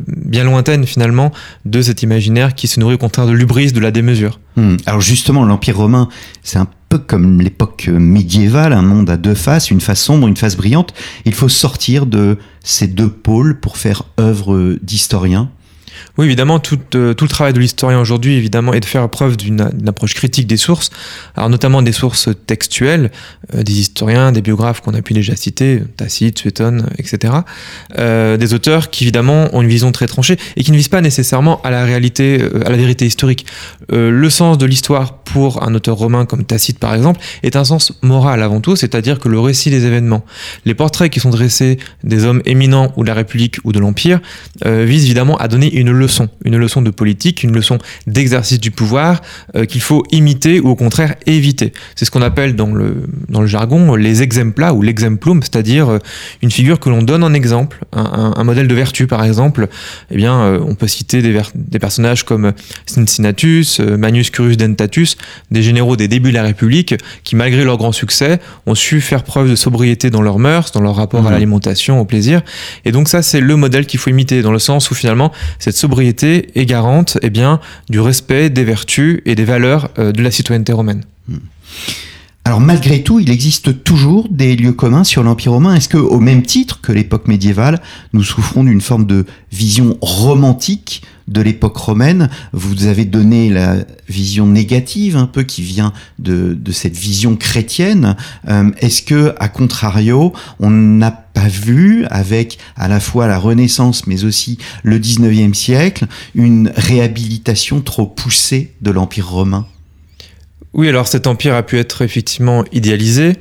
bien 0.07 0.43
lointaine 0.43 0.85
finalement 0.85 1.31
de 1.65 1.81
cet 1.81 2.03
imaginaire 2.03 2.55
qui 2.55 2.67
se 2.67 2.79
nourrit 2.79 2.95
au 2.95 2.97
contraire 2.97 3.27
de 3.27 3.31
l'ubris, 3.31 3.71
de 3.71 3.79
la 3.79 3.91
démesure. 3.91 4.39
Hmm. 4.57 4.75
Alors 4.87 5.01
justement, 5.01 5.45
l'Empire 5.45 5.77
romain, 5.77 6.09
c'est 6.41 6.57
un 6.57 6.67
peu 6.89 6.97
comme 6.97 7.41
l'époque 7.41 7.85
euh, 7.89 7.99
médiévale, 7.99 8.73
un 8.73 8.81
monde 8.81 9.07
à 9.09 9.15
deux 9.15 9.35
faces, 9.35 9.69
une 9.69 9.81
face 9.81 10.01
sombre, 10.01 10.27
une 10.27 10.35
face 10.35 10.57
brillante. 10.57 10.95
Il 11.25 11.35
faut 11.35 11.47
sortir 11.47 12.07
de 12.07 12.39
ces 12.63 12.87
deux 12.87 13.09
pôles 13.09 13.59
pour 13.59 13.77
faire 13.77 14.03
œuvre 14.19 14.77
d'historien. 14.81 15.51
Oui, 16.17 16.25
évidemment, 16.25 16.59
tout, 16.59 16.79
euh, 16.95 17.13
tout 17.13 17.25
le 17.25 17.29
travail 17.29 17.53
de 17.53 17.59
l'historien 17.59 17.99
aujourd'hui, 17.99 18.35
évidemment, 18.35 18.73
est 18.73 18.79
de 18.79 18.85
faire 18.85 19.07
preuve 19.07 19.37
d'une 19.37 19.61
approche 19.87 20.15
critique 20.15 20.47
des 20.47 20.57
sources, 20.57 20.89
alors 21.35 21.49
notamment 21.49 21.83
des 21.83 21.91
sources 21.91 22.29
textuelles, 22.47 23.11
euh, 23.53 23.61
des 23.61 23.73
historiens, 23.73 24.31
des 24.31 24.41
biographes 24.41 24.81
qu'on 24.81 24.95
a 24.95 25.01
pu 25.01 25.13
déjà 25.13 25.35
citer, 25.35 25.83
Tacite, 25.95 26.39
Suétone, 26.39 26.89
etc. 26.97 27.33
Euh, 27.99 28.37
des 28.37 28.53
auteurs 28.55 28.89
qui, 28.89 29.03
évidemment, 29.03 29.49
ont 29.53 29.61
une 29.61 29.67
vision 29.67 29.91
très 29.91 30.07
tranchée 30.07 30.37
et 30.55 30.63
qui 30.63 30.71
ne 30.71 30.77
visent 30.77 30.87
pas 30.87 31.01
nécessairement 31.01 31.61
à 31.61 31.69
la 31.69 31.85
réalité, 31.85 32.41
à 32.65 32.69
la 32.69 32.77
vérité 32.77 33.05
historique. 33.05 33.45
Le 33.89 34.29
sens 34.29 34.57
de 34.57 34.65
l'histoire 34.65 35.19
pour 35.19 35.63
un 35.63 35.73
auteur 35.75 35.97
romain 35.97 36.25
comme 36.25 36.45
Tacite, 36.45 36.79
par 36.79 36.95
exemple, 36.95 37.19
est 37.43 37.55
un 37.55 37.63
sens 37.63 37.93
moral 38.01 38.41
avant 38.41 38.59
tout, 38.59 38.75
c'est-à-dire 38.75 39.19
que 39.19 39.29
le 39.29 39.39
récit 39.39 39.69
des 39.69 39.85
événements, 39.85 40.25
les 40.65 40.73
portraits 40.73 41.11
qui 41.11 41.19
sont 41.19 41.29
dressés 41.29 41.77
des 42.03 42.25
hommes 42.25 42.41
éminents 42.45 42.91
ou 42.97 43.03
de 43.03 43.07
la 43.07 43.13
République 43.13 43.57
ou 43.63 43.71
de 43.71 43.79
l'Empire, 43.79 44.19
visent 44.65 45.05
évidemment 45.05 45.37
à 45.37 45.47
donner 45.47 45.73
une 45.73 45.86
leçon, 45.91 46.29
une 46.45 46.57
leçon 46.57 46.81
de 46.81 46.89
politique, 46.89 47.43
une 47.43 47.53
leçon 47.53 47.77
d'exercice 48.07 48.59
du 48.59 48.71
pouvoir 48.71 49.21
euh, 49.55 49.65
qu'il 49.65 49.81
faut 49.81 50.03
imiter 50.11 50.59
ou 50.59 50.69
au 50.69 50.75
contraire 50.75 51.15
éviter. 51.25 51.73
C'est 51.95 52.05
ce 52.05 52.11
qu'on 52.11 52.21
appelle 52.21 52.55
dans 52.55 52.67
le, 52.73 53.03
dans 53.29 53.41
le 53.41 53.47
jargon 53.47 53.95
les 53.95 54.21
exempla 54.23 54.73
ou 54.73 54.81
l'exemplum, 54.81 55.41
c'est-à-dire 55.41 55.89
euh, 55.89 55.99
une 56.41 56.51
figure 56.51 56.79
que 56.79 56.89
l'on 56.89 57.01
donne 57.03 57.23
en 57.23 57.33
exemple, 57.33 57.83
un, 57.93 58.03
un- 58.03 58.33
un 58.37 58.43
modèle 58.43 58.67
de 58.67 58.75
vertu 58.75 59.07
par 59.07 59.23
exemple. 59.23 59.67
Eh 60.11 60.15
bien, 60.17 60.39
euh, 60.41 60.59
on 60.65 60.75
peut 60.75 60.87
citer 60.87 61.21
des, 61.21 61.79
personnages 61.79 62.23
comme 62.23 62.53
Cincinnatus, 62.85 63.79
Manius 63.79 64.29
Curius 64.31 64.57
Dentatus, 64.57 65.17
des 65.51 65.61
généraux 65.61 65.95
des 65.95 66.07
débuts 66.07 66.29
de 66.29 66.35
la 66.35 66.43
République 66.43 66.95
qui, 67.23 67.35
malgré 67.35 67.63
leur 67.63 67.77
grand 67.77 67.91
succès, 67.91 68.39
ont 68.65 68.75
su 68.75 69.01
faire 69.01 69.23
preuve 69.23 69.49
de 69.49 69.55
sobriété 69.55 70.09
dans 70.09 70.21
leurs 70.21 70.39
mœurs, 70.39 70.71
dans 70.71 70.81
leur 70.81 70.95
rapport 70.95 71.27
à 71.27 71.31
l'alimentation, 71.31 71.99
au 71.99 72.05
plaisir. 72.05 72.41
Et 72.85 72.91
donc 72.91 73.07
ça, 73.07 73.21
c'est 73.21 73.39
le 73.39 73.55
modèle 73.55 73.85
qu'il 73.85 73.99
faut 73.99 74.09
imiter, 74.09 74.41
dans 74.41 74.51
le 74.51 74.59
sens 74.59 74.89
où 74.91 74.95
finalement, 74.95 75.31
cette 75.59 75.76
sobriété 75.77 76.49
est 76.59 76.65
garante 76.65 77.17
eh 77.21 77.29
bien, 77.29 77.59
du 77.89 77.99
respect 77.99 78.49
des 78.49 78.63
vertus 78.63 79.21
et 79.25 79.35
des 79.35 79.45
valeurs 79.45 79.89
euh, 79.99 80.11
de 80.11 80.21
la 80.21 80.31
citoyenneté 80.31 80.73
romaine. 80.73 81.03
Alors 82.47 82.61
malgré 82.61 83.03
tout, 83.03 83.19
il 83.19 83.29
existe 83.29 83.83
toujours 83.83 84.29
des 84.29 84.55
lieux 84.55 84.71
communs 84.71 85.03
sur 85.03 85.21
l'Empire 85.21 85.51
romain. 85.51 85.75
Est-ce 85.75 85.89
que, 85.89 85.97
au 85.97 86.21
même 86.21 86.43
titre 86.43 86.79
que 86.79 86.93
l'époque 86.93 87.27
médiévale, 87.27 87.81
nous 88.13 88.23
souffrons 88.23 88.63
d'une 88.63 88.79
forme 88.79 89.05
de 89.05 89.25
vision 89.51 89.97
romantique 89.99 91.01
de 91.27 91.41
l'époque 91.41 91.75
romaine? 91.75 92.29
Vous 92.53 92.85
avez 92.85 93.03
donné 93.03 93.49
la 93.49 93.75
vision 94.07 94.47
négative, 94.47 95.17
un 95.17 95.25
peu 95.27 95.43
qui 95.43 95.61
vient 95.61 95.91
de, 96.19 96.57
cette 96.71 96.95
vision 96.95 97.35
chrétienne. 97.35 98.15
Euh, 98.47 98.71
Est-ce 98.77 99.01
que, 99.01 99.35
à 99.39 99.49
contrario, 99.49 100.31
on 100.61 100.69
n'a 100.69 101.11
pas 101.11 101.49
vu, 101.49 102.05
avec 102.05 102.59
à 102.77 102.87
la 102.87 103.01
fois 103.01 103.27
la 103.27 103.39
Renaissance, 103.39 104.07
mais 104.07 104.23
aussi 104.23 104.57
le 104.83 104.99
19e 104.99 105.53
siècle, 105.53 106.05
une 106.33 106.71
réhabilitation 106.77 107.81
trop 107.81 108.05
poussée 108.05 108.73
de 108.81 108.91
l'Empire 108.91 109.27
romain? 109.27 109.67
Oui, 110.73 110.89
alors 110.89 111.07
cet 111.07 111.27
empire 111.27 111.55
a 111.55 111.63
pu 111.63 111.77
être 111.77 112.01
effectivement 112.01 112.63
idéalisé. 112.71 113.33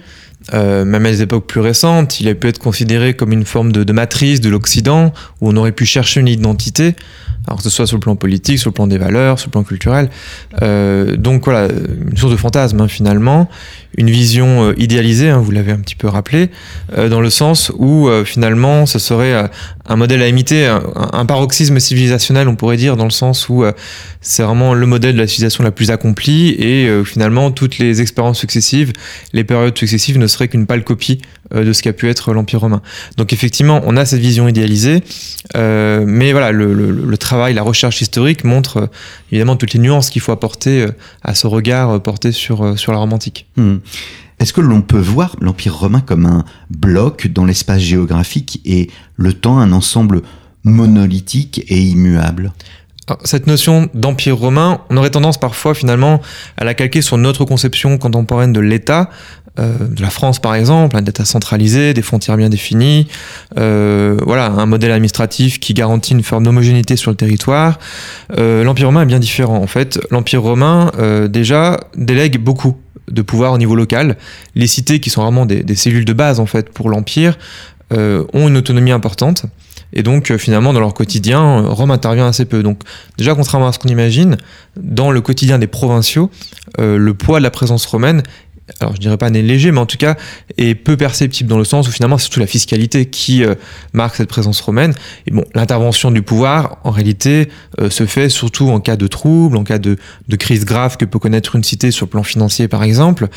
Euh, 0.54 0.84
même 0.84 1.04
à 1.06 1.10
des 1.10 1.22
époques 1.22 1.46
plus 1.46 1.60
récentes, 1.60 2.20
il 2.20 2.28
a 2.28 2.34
pu 2.34 2.46
être 2.46 2.58
considéré 2.58 3.14
comme 3.14 3.32
une 3.32 3.44
forme 3.44 3.72
de, 3.72 3.92
matrice 3.92 4.40
de 4.40 4.48
l'Occident, 4.48 5.12
où 5.40 5.50
on 5.50 5.56
aurait 5.56 5.72
pu 5.72 5.86
chercher 5.86 6.20
une 6.20 6.28
identité, 6.28 6.94
alors 7.46 7.58
que 7.58 7.64
ce 7.64 7.70
soit 7.70 7.86
sur 7.86 7.96
le 7.96 8.00
plan 8.00 8.14
politique, 8.14 8.58
sur 8.58 8.70
le 8.70 8.74
plan 8.74 8.86
des 8.86 8.98
valeurs, 8.98 9.40
sur 9.40 9.48
le 9.48 9.52
plan 9.52 9.64
culturel. 9.64 10.08
Euh, 10.62 11.16
donc 11.16 11.44
voilà, 11.46 11.68
une 12.10 12.16
source 12.16 12.32
de 12.32 12.36
fantasme 12.36 12.80
hein, 12.80 12.88
finalement, 12.88 13.48
une 13.96 14.10
vision 14.10 14.68
euh, 14.68 14.74
idéalisée, 14.76 15.30
hein, 15.30 15.38
vous 15.38 15.50
l'avez 15.50 15.72
un 15.72 15.78
petit 15.78 15.94
peu 15.96 16.08
rappelé, 16.08 16.50
euh, 16.96 17.08
dans 17.08 17.20
le 17.20 17.30
sens 17.30 17.72
où 17.76 18.08
euh, 18.08 18.24
finalement 18.24 18.86
ce 18.86 18.98
serait 18.98 19.50
un 19.88 19.96
modèle 19.96 20.22
à 20.22 20.28
imiter, 20.28 20.66
un, 20.66 21.26
paroxysme 21.26 21.78
civilisationnel, 21.78 22.48
on 22.48 22.56
pourrait 22.56 22.76
dire, 22.76 22.96
dans 22.96 23.04
le 23.04 23.10
sens 23.10 23.48
où 23.48 23.64
c'est 24.20 24.42
vraiment 24.42 24.74
le 24.74 24.86
modèle 24.86 25.14
de 25.14 25.20
la 25.20 25.26
civilisation 25.26 25.64
la 25.64 25.70
plus 25.70 25.90
accomplie 25.90 26.50
et 26.50 26.88
finalement 27.04 27.50
toutes 27.50 27.78
les 27.78 28.00
expériences 28.00 28.38
successives, 28.38 28.92
les 29.32 29.44
périodes 29.44 29.76
successives 29.76 30.18
ne 30.18 30.26
seraient 30.26 30.48
qu'une 30.48 30.66
pâle 30.66 30.84
copie 30.84 31.20
de 31.54 31.72
ce 31.72 31.82
qu'a 31.82 31.92
pu 31.92 32.08
être 32.08 32.32
l'Empire 32.32 32.60
romain. 32.60 32.82
Donc 33.16 33.32
effectivement, 33.32 33.80
on 33.84 33.96
a 33.96 34.04
cette 34.04 34.20
vision 34.20 34.48
idéalisée, 34.48 35.02
mais 35.54 36.32
voilà, 36.32 36.52
le, 36.52 37.16
travail, 37.16 37.54
la 37.54 37.62
recherche 37.62 38.00
historique 38.00 38.44
montre 38.44 38.90
évidemment 39.30 39.56
toutes 39.56 39.72
les 39.72 39.80
nuances 39.80 40.10
qu'il 40.10 40.22
faut 40.22 40.32
apporter 40.32 40.86
à 41.22 41.34
ce 41.34 41.46
regard 41.46 42.00
porté 42.02 42.32
sur, 42.32 42.78
sur 42.78 42.92
la 42.92 42.98
romantique. 42.98 43.46
Mmh. 43.56 43.76
Est-ce 44.38 44.52
que 44.52 44.60
l'on 44.60 44.82
peut 44.82 44.98
voir 44.98 45.36
l'Empire 45.40 45.76
romain 45.76 46.00
comme 46.00 46.26
un 46.26 46.44
bloc 46.70 47.28
dans 47.28 47.44
l'espace 47.44 47.80
géographique 47.80 48.60
et 48.64 48.90
le 49.16 49.32
temps 49.32 49.58
un 49.58 49.72
ensemble 49.72 50.22
monolithique 50.64 51.64
et 51.68 51.80
immuable? 51.80 52.52
Cette 53.22 53.46
notion 53.46 53.88
d'empire 53.94 54.36
romain, 54.36 54.80
on 54.90 54.96
aurait 54.96 55.10
tendance 55.10 55.38
parfois 55.38 55.74
finalement 55.74 56.20
à 56.56 56.64
la 56.64 56.74
calquer 56.74 57.02
sur 57.02 57.16
notre 57.18 57.44
conception 57.44 57.98
contemporaine 57.98 58.52
de 58.52 58.58
l'État, 58.58 59.10
euh, 59.60 59.74
de 59.88 60.02
la 60.02 60.10
France 60.10 60.40
par 60.40 60.56
exemple, 60.56 60.96
un 60.96 61.04
État 61.04 61.24
centralisé, 61.24 61.94
des 61.94 62.02
frontières 62.02 62.36
bien 62.36 62.48
définies, 62.48 63.06
euh, 63.58 64.18
voilà, 64.26 64.46
un 64.46 64.66
modèle 64.66 64.90
administratif 64.90 65.60
qui 65.60 65.72
garantit 65.72 66.14
une 66.14 66.24
forme 66.24 66.42
d'homogénéité 66.42 66.96
sur 66.96 67.12
le 67.12 67.16
territoire. 67.16 67.78
Euh, 68.36 68.64
L'empire 68.64 68.88
romain 68.88 69.02
est 69.02 69.06
bien 69.06 69.20
différent 69.20 69.62
en 69.62 69.68
fait. 69.68 70.00
L'empire 70.10 70.42
romain 70.42 70.90
déjà 71.28 71.78
délègue 71.96 72.38
beaucoup 72.38 72.76
de 73.10 73.22
pouvoir 73.22 73.52
au 73.52 73.58
niveau 73.58 73.74
local. 73.74 74.16
Les 74.54 74.66
cités, 74.66 75.00
qui 75.00 75.10
sont 75.10 75.22
vraiment 75.22 75.46
des, 75.46 75.76
cellules 75.76 76.04
de 76.04 76.12
base 76.12 76.40
en 76.40 76.46
fait 76.46 76.70
pour 76.70 76.88
l'empire, 76.88 77.38
euh, 77.92 78.24
ont 78.32 78.48
une 78.48 78.56
autonomie 78.56 78.92
importante. 78.92 79.46
Et 79.92 80.02
donc, 80.02 80.30
euh, 80.30 80.38
finalement, 80.38 80.72
dans 80.72 80.80
leur 80.80 80.94
quotidien, 80.94 81.60
Rome 81.60 81.90
intervient 81.90 82.26
assez 82.26 82.44
peu. 82.44 82.62
Donc, 82.62 82.80
déjà, 83.16 83.34
contrairement 83.34 83.68
à 83.68 83.72
ce 83.72 83.78
qu'on 83.78 83.88
imagine, 83.88 84.36
dans 84.76 85.10
le 85.10 85.20
quotidien 85.20 85.58
des 85.58 85.66
provinciaux, 85.68 86.30
euh, 86.80 86.98
le 86.98 87.14
poids 87.14 87.38
de 87.38 87.44
la 87.44 87.50
présence 87.50 87.86
romaine 87.86 88.22
alors 88.80 88.94
je 88.94 89.00
dirais 89.00 89.16
pas 89.16 89.30
n'est 89.30 89.42
léger, 89.42 89.70
mais 89.70 89.78
en 89.78 89.86
tout 89.86 89.96
cas 89.96 90.16
est 90.58 90.74
peu 90.74 90.96
perceptible 90.96 91.48
dans 91.48 91.58
le 91.58 91.64
sens 91.64 91.88
où 91.88 91.92
finalement 91.92 92.18
c'est 92.18 92.24
surtout 92.24 92.40
la 92.40 92.46
fiscalité 92.46 93.06
qui 93.06 93.44
euh, 93.44 93.54
marque 93.92 94.16
cette 94.16 94.28
présence 94.28 94.60
romaine. 94.60 94.92
Et 95.26 95.30
bon, 95.30 95.44
l'intervention 95.54 96.10
du 96.10 96.22
pouvoir, 96.22 96.78
en 96.84 96.90
réalité, 96.90 97.48
euh, 97.80 97.90
se 97.90 98.06
fait 98.06 98.28
surtout 98.28 98.68
en 98.70 98.80
cas 98.80 98.96
de 98.96 99.06
trouble, 99.06 99.56
en 99.56 99.64
cas 99.64 99.78
de, 99.78 99.96
de, 100.28 100.36
crise 100.36 100.64
grave 100.64 100.96
que 100.96 101.04
peut 101.04 101.18
connaître 101.18 101.54
une 101.54 101.64
cité 101.64 101.90
sur 101.90 102.06
le 102.06 102.10
plan 102.10 102.22
financier 102.24 102.66
par 102.66 102.82
exemple. 102.82 103.28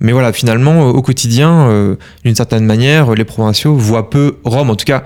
Mais 0.00 0.12
voilà, 0.12 0.32
finalement, 0.32 0.88
au 0.88 1.02
quotidien, 1.02 1.68
euh, 1.68 1.96
d'une 2.24 2.34
certaine 2.34 2.64
manière, 2.64 3.14
les 3.14 3.24
provinciaux 3.24 3.76
voient 3.76 4.08
peu 4.08 4.38
Rome, 4.44 4.70
en 4.70 4.76
tout 4.76 4.86
cas 4.86 5.04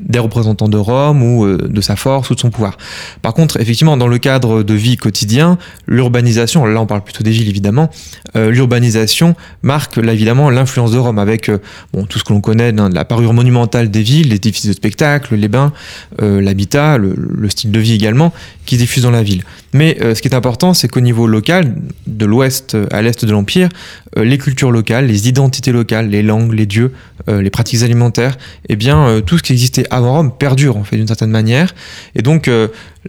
des 0.00 0.18
représentants 0.18 0.68
de 0.68 0.76
Rome 0.76 1.22
ou 1.22 1.44
euh, 1.44 1.58
de 1.68 1.80
sa 1.80 1.96
force 1.96 2.30
ou 2.30 2.34
de 2.34 2.40
son 2.40 2.50
pouvoir. 2.50 2.78
Par 3.20 3.34
contre, 3.34 3.60
effectivement, 3.60 3.96
dans 3.96 4.08
le 4.08 4.18
cadre 4.18 4.62
de 4.62 4.74
vie 4.74 4.96
quotidien, 4.96 5.58
l'urbanisation, 5.86 6.64
là 6.64 6.80
on 6.80 6.86
parle 6.86 7.04
plutôt 7.04 7.22
des 7.22 7.30
villes 7.30 7.48
évidemment, 7.48 7.90
euh, 8.36 8.50
l'urbanisation 8.50 9.34
marque 9.62 9.98
évidemment 9.98 10.50
l'influence 10.50 10.92
de 10.92 10.98
Rome 10.98 11.18
avec 11.18 11.48
euh, 11.48 11.58
bon, 11.92 12.04
tout 12.06 12.18
ce 12.18 12.24
que 12.24 12.32
l'on 12.32 12.40
connaît 12.40 12.72
de 12.72 12.94
la 12.94 13.04
parure 13.04 13.34
monumentale 13.34 13.90
des 13.90 14.02
villes, 14.02 14.30
les 14.30 14.36
édifices 14.36 14.66
de 14.66 14.72
spectacle, 14.72 15.34
les 15.34 15.48
bains, 15.48 15.72
l'habitat, 16.18 16.98
le, 16.98 17.14
le, 17.16 17.48
style 17.48 17.70
de 17.70 17.78
vie 17.78 17.94
également, 17.94 18.32
qui 18.64 18.76
diffuse 18.76 19.02
dans 19.02 19.10
la 19.10 19.22
ville. 19.22 19.44
Mais 19.72 19.98
ce 20.00 20.20
qui 20.20 20.28
est 20.28 20.34
important, 20.34 20.74
c'est 20.74 20.88
qu'au 20.88 21.00
niveau 21.00 21.26
local, 21.26 21.74
de 22.06 22.26
l'ouest 22.26 22.76
à 22.90 23.02
l'est 23.02 23.24
de 23.24 23.30
l'Empire, 23.30 23.68
les 24.16 24.38
cultures 24.38 24.70
locales, 24.70 25.06
les 25.06 25.28
identités 25.28 25.72
locales, 25.72 26.08
les 26.08 26.22
langues, 26.22 26.52
les 26.52 26.66
dieux, 26.66 26.92
les 27.28 27.50
pratiques 27.50 27.82
alimentaires, 27.82 28.36
eh 28.68 28.76
bien 28.76 29.20
tout 29.24 29.38
ce 29.38 29.42
qui 29.42 29.52
existait 29.52 29.84
avant 29.90 30.14
Rome 30.14 30.32
perdure 30.36 30.76
en 30.76 30.84
fait 30.84 30.96
d'une 30.96 31.06
certaine 31.06 31.30
manière. 31.30 31.74
Et 32.14 32.22
donc 32.22 32.50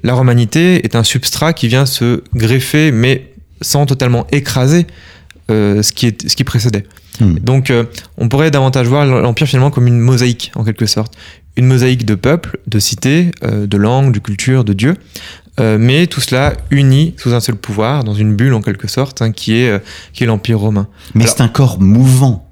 la 0.04 0.14
romanité 0.14 0.86
est 0.86 0.96
un 0.96 1.04
substrat 1.04 1.54
qui 1.54 1.68
vient 1.68 1.86
se 1.86 2.24
greffer, 2.36 2.92
mais 2.92 3.34
sans 3.62 3.86
totalement 3.86 4.28
écraser 4.32 4.86
euh, 5.52 5.82
ce, 5.82 5.92
qui 5.92 6.08
est, 6.08 6.28
ce 6.28 6.36
qui 6.36 6.44
précédait. 6.44 6.86
Mmh. 7.20 7.36
Donc 7.40 7.70
euh, 7.70 7.84
on 8.18 8.30
pourrait 8.30 8.52
davantage 8.52 8.88
voir 8.88 9.06
l'Empire 9.06 9.48
finalement 9.48 9.72
comme 9.72 9.88
une 9.88 10.00
mosaïque 10.00 10.52
en 10.56 10.64
quelque 10.64 10.86
sorte. 10.86 11.16
Une 11.56 11.66
mosaïque 11.66 12.06
de 12.06 12.16
peuples, 12.16 12.60
de 12.66 12.80
cités, 12.80 13.32
euh, 13.44 13.68
de 13.68 13.78
langues, 13.78 14.14
de 14.14 14.20
cultures, 14.20 14.64
de 14.64 14.74
dieux. 14.74 14.96
Euh, 15.60 15.78
mais 15.80 16.08
tout 16.08 16.22
cela 16.22 16.54
uni 16.72 17.14
sous 17.18 17.34
un 17.34 17.40
seul 17.40 17.56
pouvoir, 17.56 18.04
dans 18.04 18.16
une 18.16 18.36
bulle 18.36 18.54
en 18.54 18.62
quelque 18.62 18.88
sorte, 18.88 19.22
hein, 19.22 19.32
qui 19.32 19.56
est, 19.58 19.84
qui 20.14 20.24
est 20.24 20.28
l'Empire 20.28 20.60
romain. 20.60 20.88
Mais 21.14 21.28
c'est 21.28 21.42
un 21.42 21.48
corps 21.48 21.80
mouvant. 21.80 22.50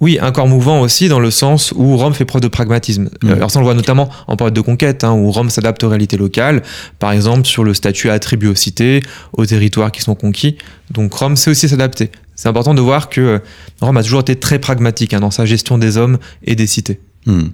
Oui, 0.00 0.18
un 0.20 0.32
corps 0.32 0.46
mouvant 0.46 0.80
aussi 0.80 1.08
dans 1.08 1.20
le 1.20 1.30
sens 1.30 1.72
où 1.76 1.96
Rome 1.96 2.14
fait 2.14 2.24
preuve 2.24 2.42
de 2.42 2.48
pragmatisme. 2.48 3.10
Mmh. 3.22 3.30
Alors 3.30 3.50
ça 3.50 3.58
on 3.58 3.62
le 3.62 3.66
voit 3.66 3.74
notamment 3.74 4.08
en 4.26 4.36
période 4.36 4.54
de 4.54 4.60
conquête, 4.60 5.04
hein, 5.04 5.12
où 5.12 5.30
Rome 5.30 5.50
s'adapte 5.50 5.82
aux 5.84 5.88
réalités 5.88 6.16
locales, 6.16 6.62
par 6.98 7.12
exemple 7.12 7.46
sur 7.46 7.64
le 7.64 7.74
statut 7.74 8.10
attribué 8.10 8.48
aux 8.48 8.54
cités, 8.54 9.02
aux 9.32 9.46
territoires 9.46 9.92
qui 9.92 10.02
sont 10.02 10.14
conquis. 10.14 10.56
Donc 10.90 11.12
Rome 11.14 11.36
sait 11.36 11.50
aussi 11.50 11.68
s'adapter. 11.68 12.10
C'est 12.34 12.48
important 12.48 12.72
de 12.72 12.80
voir 12.80 13.10
que 13.10 13.42
Rome 13.80 13.96
a 13.98 14.02
toujours 14.02 14.20
été 14.20 14.36
très 14.36 14.58
pragmatique 14.58 15.12
hein, 15.12 15.20
dans 15.20 15.30
sa 15.30 15.44
gestion 15.44 15.76
des 15.76 15.98
hommes 15.98 16.18
et 16.42 16.56
des 16.56 16.66
cités. 16.66 17.00
Mmh. 17.26 17.48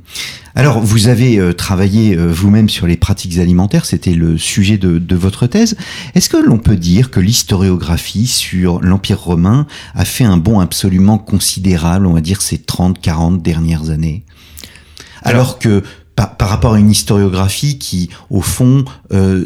Alors, 0.54 0.80
vous 0.80 1.08
avez 1.08 1.38
euh, 1.38 1.52
travaillé 1.52 2.16
euh, 2.16 2.26
vous-même 2.32 2.68
sur 2.68 2.86
les 2.86 2.96
pratiques 2.96 3.38
alimentaires, 3.38 3.84
c'était 3.84 4.14
le 4.14 4.38
sujet 4.38 4.78
de, 4.78 4.98
de 4.98 5.16
votre 5.16 5.46
thèse. 5.46 5.76
Est-ce 6.14 6.30
que 6.30 6.36
l'on 6.36 6.58
peut 6.58 6.76
dire 6.76 7.10
que 7.10 7.20
l'historiographie 7.20 8.26
sur 8.26 8.80
l'Empire 8.80 9.20
romain 9.20 9.66
a 9.94 10.04
fait 10.04 10.24
un 10.24 10.36
bond 10.36 10.60
absolument 10.60 11.18
considérable, 11.18 12.06
on 12.06 12.12
va 12.12 12.20
dire, 12.20 12.42
ces 12.42 12.58
30, 12.58 13.00
40 13.00 13.42
dernières 13.42 13.90
années? 13.90 14.24
Alors, 15.22 15.40
Alors 15.40 15.58
que 15.58 15.82
par, 16.14 16.36
par, 16.36 16.48
rapport 16.48 16.74
à 16.74 16.78
une 16.78 16.90
historiographie 16.90 17.78
qui, 17.78 18.08
au 18.30 18.40
fond, 18.40 18.84
euh, 19.12 19.44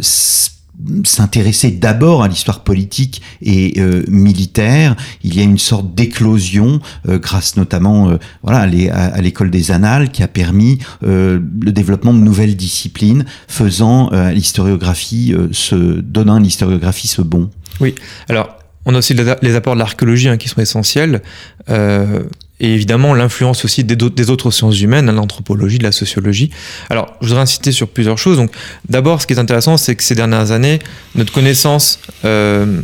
s'intéresser 1.05 1.71
d'abord 1.71 2.23
à 2.23 2.29
l'histoire 2.29 2.63
politique 2.65 3.23
et 3.43 3.75
euh, 3.79 4.05
militaire. 4.09 4.97
Il 5.23 5.35
y 5.35 5.41
a 5.41 5.43
une 5.43 5.59
sorte 5.59 5.95
d'éclosion 5.95 6.81
euh, 7.09 7.19
grâce 7.19 7.57
notamment 7.57 8.11
euh, 8.11 8.19
voilà, 8.43 8.61
à 8.93 9.21
l'école 9.21 9.51
des 9.51 9.71
annales 9.71 10.11
qui 10.11 10.23
a 10.23 10.29
permis 10.29 10.79
euh, 11.03 11.41
le 11.61 11.73
développement 11.73 12.15
de 12.15 12.19
nouvelles 12.19 12.57
disciplines 12.57 13.25
faisant 13.49 14.13
euh, 14.13 14.31
l'historiographie 14.33 15.35
ce 15.53 15.75
donnant 16.01 16.37
à 16.37 16.41
l'historiographie 16.41 17.09
ce 17.09 17.23
bon. 17.23 17.51
Oui. 17.81 17.95
Alors 18.29 18.57
on 18.87 18.95
a 18.95 18.99
aussi 18.99 19.15
les 19.15 19.55
apports 19.55 19.75
de 19.75 19.79
l'archéologie 19.79 20.29
hein, 20.29 20.37
qui 20.37 20.49
sont 20.49 20.61
essentiels. 20.61 21.23
Euh, 21.69 22.23
et 22.61 22.73
évidemment 22.75 23.15
l'influence 23.15 23.65
aussi 23.65 23.85
des, 23.85 24.31
autres 24.31 24.51
sciences 24.51 24.81
humaines, 24.81 25.09
hein, 25.09 25.13
l'anthropologie, 25.13 25.79
de 25.79 25.85
la 25.85 25.93
sociologie. 25.93 26.51
Alors, 26.91 27.17
je 27.21 27.29
voudrais 27.29 27.43
insister 27.43 27.73
sur 27.73 27.89
plusieurs 27.89 28.19
choses. 28.19 28.37
Donc, 28.37 28.53
d'abord, 28.89 29.21
ce 29.21 29.27
qui 29.27 29.33
est 29.33 29.39
intéressant, 29.39 29.77
c'est 29.77 29.97
que 29.97 30.03
ces 30.03 30.15
dernières 30.15 30.53
années, 30.53 30.79
notre 31.15 31.33
connaissance 31.33 31.99
euh, 32.25 32.83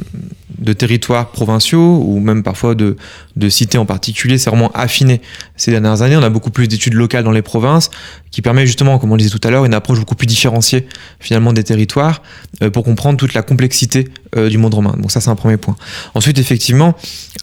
de 0.59 0.73
territoires 0.73 1.30
provinciaux 1.30 2.02
ou 2.06 2.18
même 2.18 2.42
parfois 2.42 2.75
de, 2.75 2.97
de 3.37 3.49
cités 3.50 3.76
en 3.76 3.85
particulier 3.85 4.38
s'est 4.38 4.49
vraiment 4.49 4.71
affinée. 4.73 5.21
Ces 5.56 5.71
dernières 5.71 6.00
années, 6.00 6.16
on 6.16 6.23
a 6.23 6.30
beaucoup 6.30 6.50
plus 6.50 6.68
d'études 6.68 6.95
locales 6.95 7.25
dans 7.25 7.30
les 7.30 7.42
provinces 7.42 7.90
qui 8.37 8.43
permet 8.43 8.66
justement, 8.66 8.99
comme 8.99 9.11
on 9.12 9.14
le 9.14 9.23
disait 9.23 9.31
tout 9.31 9.49
à 9.49 9.50
l'heure, 9.50 9.64
une 9.64 9.73
approche 9.73 9.99
beaucoup 9.99 10.14
plus 10.14 10.26
différenciée 10.26 10.87
finalement 11.21 11.55
des 11.55 11.64
territoires 11.64 12.21
euh, 12.62 12.69
pour 12.69 12.85
comprendre 12.85 13.16
toute 13.16 13.33
la 13.33 13.40
complexité 13.40 14.09
euh, 14.37 14.50
du 14.50 14.59
monde 14.59 14.75
romain. 14.75 14.95
Donc 14.99 15.11
ça, 15.11 15.23
c'est 15.23 15.31
un 15.31 15.37
premier 15.37 15.57
point. 15.57 15.75
Ensuite, 16.12 16.38
effectivement, 16.38 16.95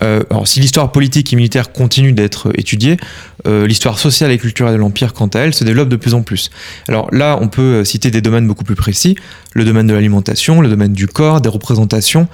euh, 0.03 0.21
alors 0.29 0.47
si 0.47 0.59
l'histoire 0.59 0.91
politique 0.91 1.33
et 1.33 1.35
militaire 1.35 1.71
continue 1.71 2.13
d'être 2.13 2.51
étudiée, 2.59 2.97
l'histoire 3.45 3.99
sociale 3.99 4.31
et 4.31 4.37
culturelle 4.37 4.75
de 4.75 4.79
l'Empire, 4.79 5.11
quant 5.11 5.27
à 5.27 5.39
elle, 5.39 5.53
se 5.53 5.65
développe 5.65 5.89
de 5.89 5.97
plus 5.97 6.13
en 6.13 6.21
plus. 6.21 6.49
Alors 6.87 7.13
là, 7.13 7.37
on 7.41 7.49
peut 7.49 7.83
citer 7.83 8.09
des 8.09 8.21
domaines 8.21 8.47
beaucoup 8.47 8.63
plus 8.63 8.75
précis, 8.75 9.17
le 9.51 9.65
domaine 9.65 9.85
de 9.85 9.93
l'alimentation, 9.93 10.61
le 10.61 10.69
domaine 10.69 10.93
du 10.93 11.07
corps, 11.07 11.41
des 11.41 11.49
représentations, 11.49 12.29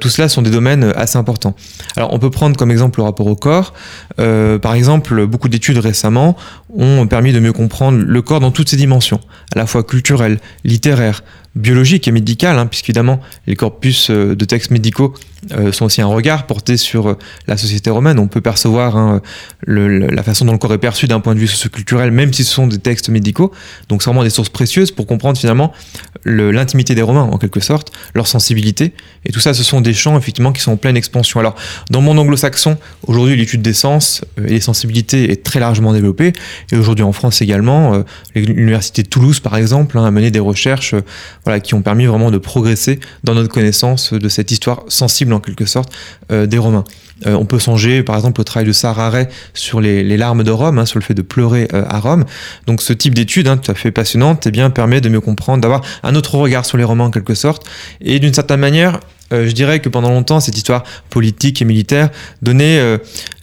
tout 0.00 0.08
cela 0.08 0.30
sont 0.30 0.40
des 0.40 0.50
domaines 0.50 0.94
assez 0.96 1.18
importants. 1.18 1.54
Alors 1.94 2.14
on 2.14 2.18
peut 2.18 2.30
prendre 2.30 2.56
comme 2.56 2.70
exemple 2.70 3.00
le 3.00 3.04
rapport 3.04 3.26
au 3.26 3.36
corps. 3.36 3.74
par 4.16 4.72
exemple, 4.72 5.26
beaucoup 5.26 5.50
d'études 5.50 5.76
récemment 5.76 6.38
ont 6.74 7.06
permis 7.06 7.34
de 7.34 7.40
mieux 7.40 7.52
comprendre 7.52 7.95
le 8.02 8.22
corps 8.22 8.40
dans 8.40 8.50
toutes 8.50 8.68
ses 8.68 8.76
dimensions, 8.76 9.20
à 9.54 9.58
la 9.58 9.66
fois 9.66 9.82
culturelles, 9.82 10.38
littéraires, 10.64 11.22
biologiques 11.56 12.06
et 12.06 12.12
médicales, 12.12 12.58
hein, 12.58 12.66
puisqu'évidemment 12.66 13.20
les 13.46 13.56
corpus 13.56 14.10
euh, 14.10 14.36
de 14.36 14.44
textes 14.44 14.70
médicaux 14.70 15.14
euh, 15.52 15.72
sont 15.72 15.86
aussi 15.86 16.02
un 16.02 16.06
regard 16.06 16.46
porté 16.46 16.76
sur 16.76 17.08
euh, 17.08 17.18
la 17.46 17.56
société 17.56 17.88
romaine. 17.88 18.18
On 18.18 18.28
peut 18.28 18.40
percevoir 18.40 18.96
hein, 18.96 19.22
la 19.66 20.22
façon 20.22 20.44
dont 20.44 20.52
le 20.52 20.58
corps 20.58 20.74
est 20.74 20.78
perçu 20.78 21.06
d'un 21.06 21.20
point 21.20 21.34
de 21.34 21.40
vue 21.40 21.46
socioculturel, 21.46 22.10
même 22.10 22.32
si 22.32 22.44
ce 22.44 22.52
sont 22.52 22.66
des 22.66 22.78
textes 22.78 23.08
médicaux. 23.08 23.52
Donc 23.88 24.02
c'est 24.02 24.10
vraiment 24.10 24.22
des 24.22 24.30
sources 24.30 24.50
précieuses 24.50 24.90
pour 24.90 25.06
comprendre 25.06 25.38
finalement 25.38 25.72
l'intimité 26.24 26.94
des 26.94 27.02
Romains, 27.02 27.22
en 27.22 27.38
quelque 27.38 27.60
sorte, 27.60 27.92
leur 28.14 28.26
sensibilité. 28.26 28.92
Et 29.24 29.32
tout 29.32 29.40
ça, 29.40 29.54
ce 29.54 29.62
sont 29.62 29.80
des 29.80 29.94
champs 29.94 30.18
effectivement 30.18 30.52
qui 30.52 30.60
sont 30.60 30.72
en 30.72 30.76
pleine 30.76 30.96
expansion. 30.96 31.40
Alors 31.40 31.54
dans 31.90 32.00
monde 32.00 32.18
anglo-saxon, 32.18 32.76
aujourd'hui 33.06 33.36
l'étude 33.36 33.62
des 33.62 33.72
sens 33.72 34.24
et 34.38 34.48
des 34.48 34.60
sensibilités 34.60 35.30
est 35.30 35.44
très 35.44 35.60
largement 35.60 35.92
développée. 35.92 36.32
Et 36.72 36.76
aujourd'hui 36.76 37.04
en 37.04 37.12
France 37.12 37.40
également, 37.40 38.02
l'université 38.34 39.02
de 39.02 39.08
Toulouse 39.08 39.40
par 39.40 39.56
exemple 39.56 39.96
hein, 39.98 40.04
a 40.04 40.10
mené 40.10 40.30
des 40.30 40.40
recherches 40.40 40.94
voilà, 41.46 41.60
qui 41.60 41.74
ont 41.74 41.82
permis 41.82 42.06
vraiment 42.06 42.32
de 42.32 42.38
progresser 42.38 42.98
dans 43.22 43.34
notre 43.34 43.52
connaissance 43.52 44.12
de 44.12 44.28
cette 44.28 44.50
histoire 44.50 44.82
sensible 44.88 45.32
en 45.32 45.38
quelque 45.38 45.64
sorte 45.64 45.92
euh, 46.32 46.46
des 46.46 46.58
Romains. 46.58 46.82
Euh, 47.24 47.34
on 47.34 47.46
peut 47.46 47.60
songer 47.60 48.02
par 48.02 48.16
exemple 48.16 48.40
au 48.40 48.44
travail 48.44 48.66
de 48.66 48.72
Sarare 48.72 49.26
sur 49.54 49.80
les, 49.80 50.16
larmes 50.16 50.42
de 50.42 50.50
Rome, 50.50 50.80
hein, 50.80 50.86
sur 50.86 50.98
le 50.98 51.04
fait 51.04 51.14
de 51.14 51.22
pleurer 51.22 51.68
euh, 51.72 51.84
à 51.88 52.00
Rome. 52.00 52.24
Donc 52.66 52.82
ce 52.82 52.92
type 52.92 53.14
d'étude, 53.14 53.46
hein, 53.46 53.56
tout 53.58 53.70
à 53.70 53.74
fait 53.74 53.92
passionnante, 53.92 54.44
eh 54.46 54.50
bien, 54.50 54.70
permet 54.70 55.00
de 55.00 55.08
mieux 55.08 55.20
comprendre, 55.20 55.60
d'avoir 55.62 55.82
un 56.02 56.16
autre 56.16 56.34
regard 56.34 56.66
sur 56.66 56.78
les 56.78 56.84
Romains 56.84 57.04
en 57.04 57.10
quelque 57.12 57.34
sorte, 57.34 57.64
et 58.00 58.18
d'une 58.18 58.34
certaine 58.34 58.60
manière 58.60 58.98
euh, 59.32 59.46
je 59.46 59.52
dirais 59.52 59.80
que 59.80 59.88
pendant 59.88 60.10
longtemps, 60.10 60.40
cette 60.40 60.56
histoire 60.56 60.84
politique 61.10 61.60
et 61.62 61.64
militaire 61.64 62.10
donnait 62.42 62.78
euh, 62.78 62.98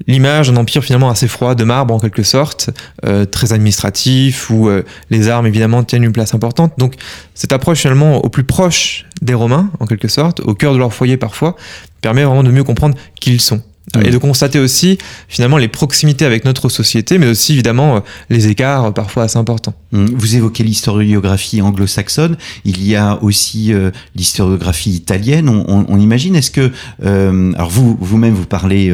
l'image 0.08 0.50
d'un 0.50 0.58
empire 0.58 0.84
finalement 0.84 1.10
assez 1.10 1.28
froid, 1.28 1.56
de 1.56 1.64
marbre 1.64 1.94
en 1.94 2.00
quelque 2.00 2.24
sorte, 2.24 2.70
euh, 3.06 3.26
très 3.26 3.54
administratif, 3.54 4.50
où 4.50 4.70
les 5.10 5.28
armes 5.30 5.48
évidemment 5.48 5.84
tiennent 5.84 6.04
une 6.04 6.12
place 6.12 6.34
importante. 6.34 6.74
Donc 6.78 6.96
cette 7.34 7.52
approche 7.52 7.80
finalement 7.80 8.24
au 8.24 8.30
plus 8.30 8.44
proche 8.44 9.06
des 9.22 9.34
Romains, 9.34 9.70
en 9.80 9.86
quelque 9.86 10.08
sorte, 10.08 10.40
au 10.42 10.54
cœur 10.54 10.74
de 10.74 10.78
leur 10.78 10.94
foyer 10.94 11.18
parfois, 11.18 11.56
permet 12.02 12.24
vraiment 12.24 12.44
de 12.44 12.52
mieux 12.52 12.64
comprendre 12.64 12.98
qui 13.20 13.34
ils 13.34 13.42
sont 13.42 13.62
et 14.02 14.10
de 14.10 14.18
constater 14.18 14.60
aussi 14.60 14.98
finalement 15.28 15.58
les 15.58 15.68
proximités 15.68 16.26
avec 16.26 16.46
notre 16.46 16.70
société, 16.70 17.18
mais 17.18 17.28
aussi 17.28 17.54
évidemment 17.54 17.98
euh, 17.98 18.00
les 18.30 18.48
écarts 18.48 18.86
euh, 18.86 18.92
parfois 18.92 19.24
assez 19.24 19.38
importants. 19.38 19.74
Mmh. 19.92 20.06
Vous 20.16 20.36
évoquez 20.36 20.64
l'historiographie 20.64 21.62
anglo-saxonne, 21.62 22.38
il 22.64 22.84
y 22.86 22.96
a 22.96 23.22
aussi 23.22 23.74
euh, 23.74 23.92
l'historiographie 24.16 24.92
italienne. 24.92 25.50
On, 25.50 25.86
on, 25.88 26.00
imagine, 26.00 26.36
est-ce 26.36 26.52
que, 26.52 26.72
alors 27.04 27.70
vous 27.70 27.98
vous-même 28.00 28.34
vous 28.34 28.46
parlez 28.46 28.94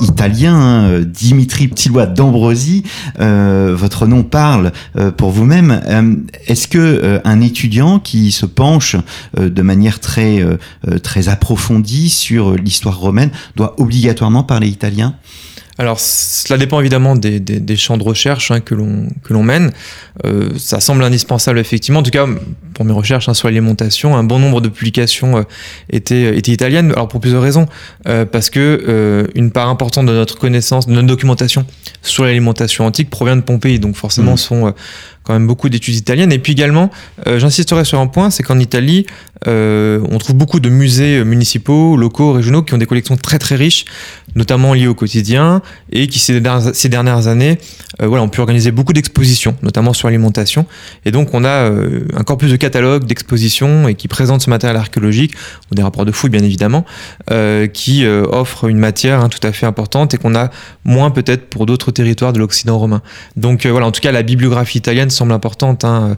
italien, 0.00 0.54
hein, 0.54 1.00
Dimitri 1.00 1.68
Ptilois 1.68 2.06
d'Ambrosi, 2.06 2.84
votre 3.18 4.06
nom 4.06 4.22
parle 4.22 4.72
pour 5.16 5.30
vous-même. 5.30 6.26
est-ce 6.46 6.68
que 6.68 7.20
un 7.24 7.40
étudiant 7.40 7.98
qui 7.98 8.32
se 8.32 8.46
penche 8.46 8.96
de 9.36 9.62
manière 9.62 10.00
très 10.00 10.42
très 11.02 11.28
approfondie 11.28 12.08
sur 12.08 12.54
l'histoire 12.54 12.98
romaine 12.98 13.30
doit 13.56 13.77
obligatoirement 13.78 14.44
parler 14.44 14.68
italien 14.68 15.14
alors, 15.80 16.00
cela 16.00 16.58
dépend 16.58 16.80
évidemment 16.80 17.14
des, 17.14 17.38
des, 17.38 17.76
champs 17.76 17.96
de 17.96 18.02
recherche 18.02 18.50
hein, 18.50 18.58
que 18.58 18.74
l'on 18.74 19.42
mène. 19.44 19.70
Euh, 20.26 20.50
ça 20.58 20.80
semble 20.80 21.04
indispensable, 21.04 21.60
effectivement. 21.60 22.00
En 22.00 22.02
tout 22.02 22.10
cas, 22.10 22.26
pour 22.74 22.84
mes 22.84 22.92
recherches 22.92 23.28
hein, 23.28 23.34
sur 23.34 23.46
l'alimentation, 23.46 24.16
un 24.16 24.24
bon 24.24 24.40
nombre 24.40 24.60
de 24.60 24.68
publications 24.68 25.38
euh, 25.38 25.42
étaient, 25.88 26.36
étaient 26.36 26.50
italiennes. 26.50 26.90
Alors, 26.90 27.06
pour 27.06 27.20
plusieurs 27.20 27.42
raisons. 27.42 27.66
Euh, 28.08 28.24
parce 28.24 28.50
que 28.50 29.28
une 29.36 29.52
part 29.52 29.68
importante 29.68 30.06
de 30.06 30.12
notre 30.12 30.36
connaissance, 30.36 30.88
de 30.88 30.92
notre 30.92 31.06
documentation 31.06 31.64
sur 32.02 32.24
l'alimentation 32.24 32.84
antique 32.84 33.08
provient 33.08 33.36
de 33.36 33.42
Pompéi. 33.42 33.78
Donc, 33.78 33.94
forcément, 33.94 34.34
mmh. 34.34 34.38
sont 34.38 34.74
quand 35.28 35.34
même 35.34 35.46
beaucoup 35.46 35.68
d'études 35.68 35.94
italiennes. 35.94 36.32
Et 36.32 36.38
puis 36.38 36.52
également, 36.52 36.90
j'insisterai 37.26 37.84
sur 37.84 38.00
un 38.00 38.06
point, 38.06 38.30
c'est 38.30 38.42
qu'en 38.42 38.58
Italie, 38.58 39.06
on 39.46 40.18
trouve 40.18 40.36
beaucoup 40.36 40.58
de 40.58 40.70
musées 40.70 41.22
municipaux, 41.24 41.96
locaux, 41.96 42.32
régionaux 42.32 42.62
qui 42.62 42.74
ont 42.74 42.78
des 42.78 42.86
collections 42.86 43.16
très 43.16 43.38
très 43.38 43.54
riches, 43.54 43.84
notamment 44.34 44.74
liées 44.74 44.86
au 44.86 44.94
quotidien, 44.94 45.62
et 45.92 46.06
qui 46.06 46.18
ces 46.18 46.40
dernières, 46.88 47.26
années 47.28 47.58
euh, 48.00 48.06
voilà, 48.06 48.22
ont 48.22 48.28
pu 48.28 48.40
organiser 48.40 48.70
beaucoup 48.70 48.92
d'expositions, 48.92 49.56
notamment 49.62 49.92
sur 49.92 50.08
l'alimentation. 50.08 50.66
Et 51.04 51.10
donc 51.10 51.34
on 51.34 51.44
a 51.44 51.48
euh, 51.48 52.06
un 52.16 52.22
corpus 52.22 52.50
de 52.50 52.56
catalogues, 52.56 53.04
d'expositions 53.04 53.88
et 53.88 53.94
qui 53.94 54.08
présente 54.08 54.42
ce 54.42 54.50
matériel 54.50 54.76
archéologique, 54.76 55.34
ou 55.70 55.74
des 55.74 55.82
rapports 55.82 56.04
de 56.04 56.12
fouilles 56.12 56.30
bien 56.30 56.42
évidemment, 56.42 56.84
euh, 57.30 57.66
qui 57.66 58.06
offre 58.06 58.68
une 58.68 58.78
matière 58.78 59.20
hein, 59.20 59.28
tout 59.28 59.44
à 59.46 59.52
fait 59.52 59.66
importante 59.66 60.14
et 60.14 60.18
qu'on 60.18 60.34
a 60.34 60.50
moins 60.84 61.10
peut-être 61.10 61.48
pour 61.48 61.66
d'autres 61.66 61.90
territoires 61.90 62.32
de 62.32 62.38
l'Occident 62.38 62.78
romain. 62.78 63.02
Donc 63.36 63.66
voilà, 63.66 63.86
en 63.86 63.92
tout 63.92 64.00
cas 64.00 64.12
la 64.12 64.22
bibliographie 64.22 64.78
italienne 64.78 65.10
semble 65.18 65.32
importante 65.32 65.84
hein, 65.84 66.16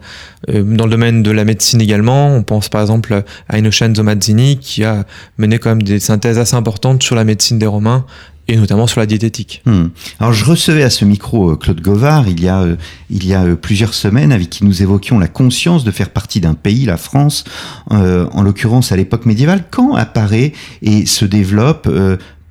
dans 0.49 0.85
le 0.85 0.91
domaine 0.91 1.23
de 1.23 1.31
la 1.31 1.45
médecine 1.45 1.81
également. 1.81 2.35
On 2.35 2.43
pense 2.43 2.69
par 2.69 2.81
exemple 2.81 3.25
à 3.49 3.59
Innocenzo 3.59 4.03
Mazzini 4.03 4.59
qui 4.59 4.85
a 4.85 5.05
mené 5.39 5.59
quand 5.59 5.71
même 5.71 5.83
des 5.83 6.01
synthèses 6.01 6.39
assez 6.39 6.57
importantes 6.57 7.03
sur 7.03 7.17
la 7.17 7.25
médecine 7.25 7.59
des 7.59 7.67
Romains 7.67 8.05
et 8.51 8.57
notamment 8.57 8.87
sur 8.87 9.01
la 9.01 9.07
diététique. 9.07 9.63
Hmm. 9.65 9.87
Alors 10.19 10.33
je 10.33 10.45
recevais 10.45 10.83
à 10.83 10.91
ce 10.91 11.05
micro 11.05 11.53
euh, 11.53 11.57
Claude 11.57 11.81
Govard 11.81 12.29
il 12.29 12.43
y 12.43 12.49
a, 12.49 12.63
euh, 12.63 12.77
il 13.09 13.27
y 13.27 13.33
a 13.33 13.45
euh, 13.45 13.55
plusieurs 13.55 13.95
semaines 13.95 14.33
avec 14.33 14.51
qui 14.51 14.65
nous 14.65 14.83
évoquions 14.83 15.19
la 15.21 15.29
conscience 15.29 15.85
de 15.85 15.91
faire 15.93 16.11
partie 16.11 16.41
d'un 16.41 16.55
pays, 16.55 16.85
la 16.85 16.97
France, 16.97 17.45
en 17.89 18.43
l'occurrence 18.43 18.93
à 18.93 18.97
l'époque 18.97 19.27
médiévale. 19.27 19.65
Quand 19.71 19.95
apparaît 19.95 20.53
et 20.83 21.07
se 21.07 21.25
développe 21.25 21.89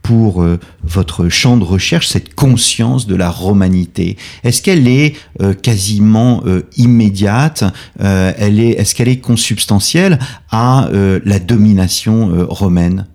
pour 0.09 0.43
votre 0.83 1.29
champ 1.29 1.55
de 1.55 1.63
recherche 1.63 2.07
cette 2.07 2.33
conscience 2.33 3.05
de 3.05 3.13
la 3.13 3.29
romanité. 3.29 4.17
Est-ce 4.43 4.63
qu'elle 4.63 4.87
est, 4.87 5.15
quasiment 5.61 6.43
immédiate 6.77 7.63
Elle 7.99 8.59
est, 8.59 8.71
est-ce 8.71 8.95
qu'elle 8.95 9.07
est 9.07 9.19
consubstantielle 9.19 10.17
à 10.49 10.89
la 10.91 11.37
domination 11.37 12.47
romaine? 12.49 13.05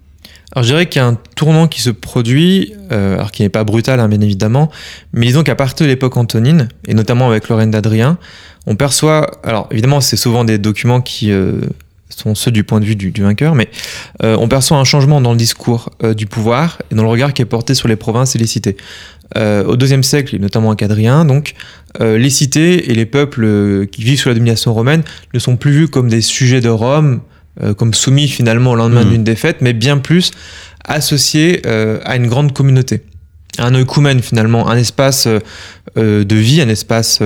Alors 0.54 0.62
je 0.62 0.68
dirais 0.68 0.87
qu'il 0.87 1.00
y 1.00 1.04
a 1.04 1.09
un 1.09 1.18
tournant 1.35 1.66
qui 1.66 1.83
se 1.83 1.90
produit, 1.90 2.72
euh, 2.92 3.14
alors 3.14 3.33
qui 3.33 3.42
n'est 3.42 3.48
pas 3.48 3.64
brutal 3.64 3.98
hein, 3.98 4.09
bien 4.09 4.20
évidemment, 4.20 4.70
mais 5.12 5.26
disons 5.26 5.42
qu'à 5.42 5.57
partir 5.57 5.85
de 5.85 5.90
l'époque 5.90 6.16
antonine, 6.16 6.68
et 6.87 6.94
notamment 6.94 7.28
avec 7.28 7.48
Lorraine 7.48 7.72
d'Adrien, 7.72 8.18
on 8.66 8.76
perçoit, 8.76 9.40
alors 9.42 9.66
évidemment 9.72 10.00
c'est 10.00 10.16
souvent 10.16 10.44
des 10.44 10.59
documents 10.59 11.00
qui 11.00 11.33
euh, 11.33 11.61
sont 12.09 12.35
ceux 12.35 12.51
du 12.51 12.64
point 12.64 12.81
de 12.81 12.85
vue 12.85 12.97
du, 12.97 13.23
vainqueur, 13.23 13.55
mais 13.55 13.69
euh, 14.23 14.37
on 14.38 14.49
perçoit 14.49 14.77
un 14.77 14.85
changement 14.85 15.21
dans 15.21 15.33
le 15.33 15.38
discours 15.38 15.90
du 16.17 16.27
pouvoir 16.27 16.79
et 16.90 16.95
dans 16.95 17.03
le 17.03 17.09
regard 17.09 17.33
qui 17.33 17.43
est 17.43 17.47
porté 17.47 17.75
sur 17.75 17.88
les 17.88 17.97
provinces 17.97 18.37
et 18.37 18.38
les 18.38 18.47
cités. 18.47 18.77
au 19.37 19.77
deuxième 19.77 20.03
siècle, 20.03 20.37
et 20.37 20.38
notamment 20.38 20.69
avec 20.69 20.83
Adrien, 20.83 21.25
donc, 21.25 21.55
les 22.01 22.31
cités 22.31 22.90
et 22.90 22.95
les 22.95 23.07
peuples 23.07 23.87
qui 23.87 24.05
vivent 24.05 24.21
sous 24.21 24.29
la 24.29 24.35
domination 24.35 24.73
romaine 24.73 25.03
ne 25.33 25.38
sont 25.38 25.57
plus 25.57 25.73
vus 25.73 25.88
comme 25.88 26.09
des 26.09 26.21
sujets 26.21 26.61
de 26.61 26.69
Rome, 26.69 27.21
euh, 27.62 27.73
comme 27.73 27.95
soumis 27.95 28.27
finalement 28.27 28.73
au 28.73 28.75
lendemain 28.75 29.05
mmh. 29.05 29.11
d'une 29.11 29.23
défaite, 29.23 29.59
mais 29.61 29.73
bien 29.73 29.99
plus 29.99 30.33
associé 30.85 31.62
euh, 31.67 32.01
à 32.05 32.17
une 32.17 32.27
grande 32.27 32.53
communauté 32.53 33.03
un 33.59 33.75
oikoumène 33.75 34.21
finalement, 34.21 34.69
un 34.69 34.77
espace 34.77 35.27
euh, 35.27 36.25
de 36.25 36.37
vie, 36.37 36.61
un 36.61 36.69
espace 36.69 37.21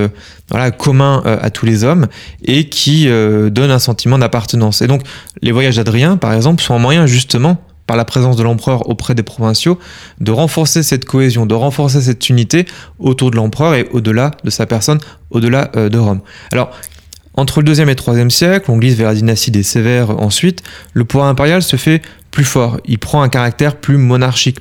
voilà 0.50 0.70
commun 0.70 1.22
à 1.24 1.50
tous 1.50 1.66
les 1.66 1.84
hommes 1.84 2.06
et 2.44 2.68
qui 2.68 3.06
donne 3.06 3.70
un 3.70 3.78
sentiment 3.78 4.18
d'appartenance. 4.18 4.82
Et 4.82 4.86
donc 4.86 5.02
les 5.42 5.52
voyages 5.52 5.76
d'Adrien, 5.76 6.16
par 6.16 6.34
exemple, 6.34 6.62
sont 6.62 6.74
un 6.74 6.78
moyen 6.78 7.06
justement 7.06 7.62
par 7.86 7.96
la 7.96 8.04
présence 8.04 8.36
de 8.36 8.42
l'empereur 8.42 8.88
auprès 8.90 9.14
des 9.14 9.22
provinciaux, 9.22 9.78
de 10.20 10.30
renforcer 10.30 10.82
cette 10.82 11.06
cohésion, 11.06 11.46
de 11.46 11.54
renforcer 11.54 12.02
cette 12.02 12.28
unité 12.28 12.66
autour 12.98 13.30
de 13.30 13.36
l'empereur 13.36 13.74
et 13.74 13.88
au-delà 13.92 14.32
de 14.44 14.50
sa 14.50 14.66
personne, 14.66 14.98
au-delà 15.30 15.70
de 15.74 15.98
Rome. 15.98 16.20
Alors, 16.52 16.70
entre 17.38 17.60
le 17.60 17.66
deuxième 17.66 17.88
et 17.88 17.92
le 17.92 17.96
troisième 17.96 18.32
siècle, 18.32 18.68
on 18.68 18.78
glisse 18.78 18.96
vers 18.96 19.06
la 19.06 19.14
dynastie 19.14 19.52
des 19.52 19.62
Sévères 19.62 20.10
ensuite, 20.10 20.64
le 20.92 21.04
pouvoir 21.04 21.28
impérial 21.28 21.62
se 21.62 21.76
fait 21.76 22.02
plus 22.38 22.44
fort. 22.44 22.78
Il 22.84 23.00
prend 23.00 23.22
un 23.22 23.28
caractère 23.28 23.74
plus 23.74 23.96
monarchique. 23.96 24.58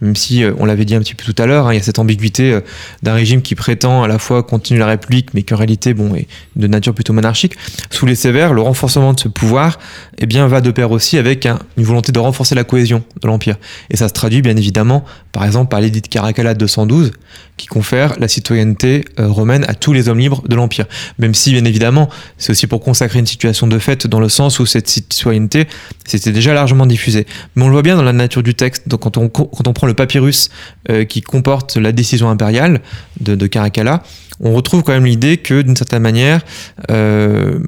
Même 0.00 0.16
si 0.16 0.42
on 0.58 0.64
l'avait 0.64 0.84
dit 0.84 0.96
un 0.96 0.98
petit 0.98 1.14
peu 1.14 1.32
tout 1.32 1.40
à 1.40 1.46
l'heure, 1.46 1.68
hein, 1.68 1.72
il 1.72 1.76
y 1.76 1.80
a 1.80 1.82
cette 1.84 2.00
ambiguïté 2.00 2.58
d'un 3.04 3.14
régime 3.14 3.40
qui 3.40 3.54
prétend 3.54 4.02
à 4.02 4.08
la 4.08 4.18
fois 4.18 4.42
continuer 4.42 4.80
la 4.80 4.88
République, 4.88 5.32
mais 5.32 5.44
qui 5.44 5.54
en 5.54 5.56
réalité, 5.56 5.94
bon, 5.94 6.12
est 6.16 6.26
de 6.56 6.66
nature 6.66 6.92
plutôt 6.92 7.12
monarchique. 7.12 7.54
Sous 7.88 8.04
les 8.04 8.16
sévères, 8.16 8.52
le 8.52 8.62
renforcement 8.62 9.12
de 9.12 9.20
ce 9.20 9.28
pouvoir, 9.28 9.78
eh 10.18 10.26
bien, 10.26 10.48
va 10.48 10.60
de 10.60 10.72
pair 10.72 10.90
aussi 10.90 11.18
avec 11.18 11.46
une 11.46 11.84
volonté 11.84 12.10
de 12.10 12.18
renforcer 12.18 12.56
la 12.56 12.64
cohésion 12.64 13.04
de 13.22 13.28
l'empire. 13.28 13.58
Et 13.90 13.96
ça 13.96 14.08
se 14.08 14.12
traduit 14.12 14.42
bien 14.42 14.56
évidemment, 14.56 15.04
par 15.30 15.44
exemple, 15.44 15.70
par 15.70 15.80
l'édit 15.80 16.00
de 16.00 16.08
Caracalla 16.08 16.54
de 16.54 16.58
212, 16.58 17.12
qui 17.56 17.68
confère 17.68 18.18
la 18.18 18.26
citoyenneté 18.26 19.04
romaine 19.18 19.64
à 19.68 19.74
tous 19.74 19.92
les 19.92 20.08
hommes 20.08 20.18
libres 20.18 20.42
de 20.48 20.56
l'empire. 20.56 20.86
Même 21.20 21.34
si, 21.34 21.52
bien 21.52 21.64
évidemment, 21.64 22.08
c'est 22.38 22.50
aussi 22.50 22.66
pour 22.66 22.80
consacrer 22.80 23.20
une 23.20 23.26
situation 23.26 23.68
de 23.68 23.78
fait 23.78 24.08
dans 24.08 24.18
le 24.18 24.28
sens 24.28 24.58
où 24.58 24.66
cette 24.66 24.88
citoyenneté, 24.88 25.68
c'était 26.18 26.32
déjà 26.32 26.54
largement 26.54 26.86
diffusé. 26.86 27.26
Mais 27.54 27.62
on 27.64 27.66
le 27.66 27.72
voit 27.72 27.82
bien 27.82 27.96
dans 27.96 28.02
la 28.02 28.12
nature 28.12 28.42
du 28.42 28.54
texte. 28.54 28.84
Quand 28.96 29.16
on, 29.16 29.28
prend 29.28 29.86
le 29.86 29.94
papyrus 29.94 30.50
euh, 30.90 31.04
qui 31.04 31.20
comporte 31.20 31.76
la 31.76 31.92
décision 31.92 32.30
impériale 32.30 32.80
de, 33.20 33.34
de 33.34 33.46
Caracalla, 33.46 34.02
on 34.40 34.54
retrouve 34.54 34.82
quand 34.82 34.92
même 34.92 35.04
l'idée 35.04 35.36
que, 35.36 35.62
d'une 35.62 35.76
certaine 35.76 36.02
manière, 36.02 36.40
euh, 36.90 37.58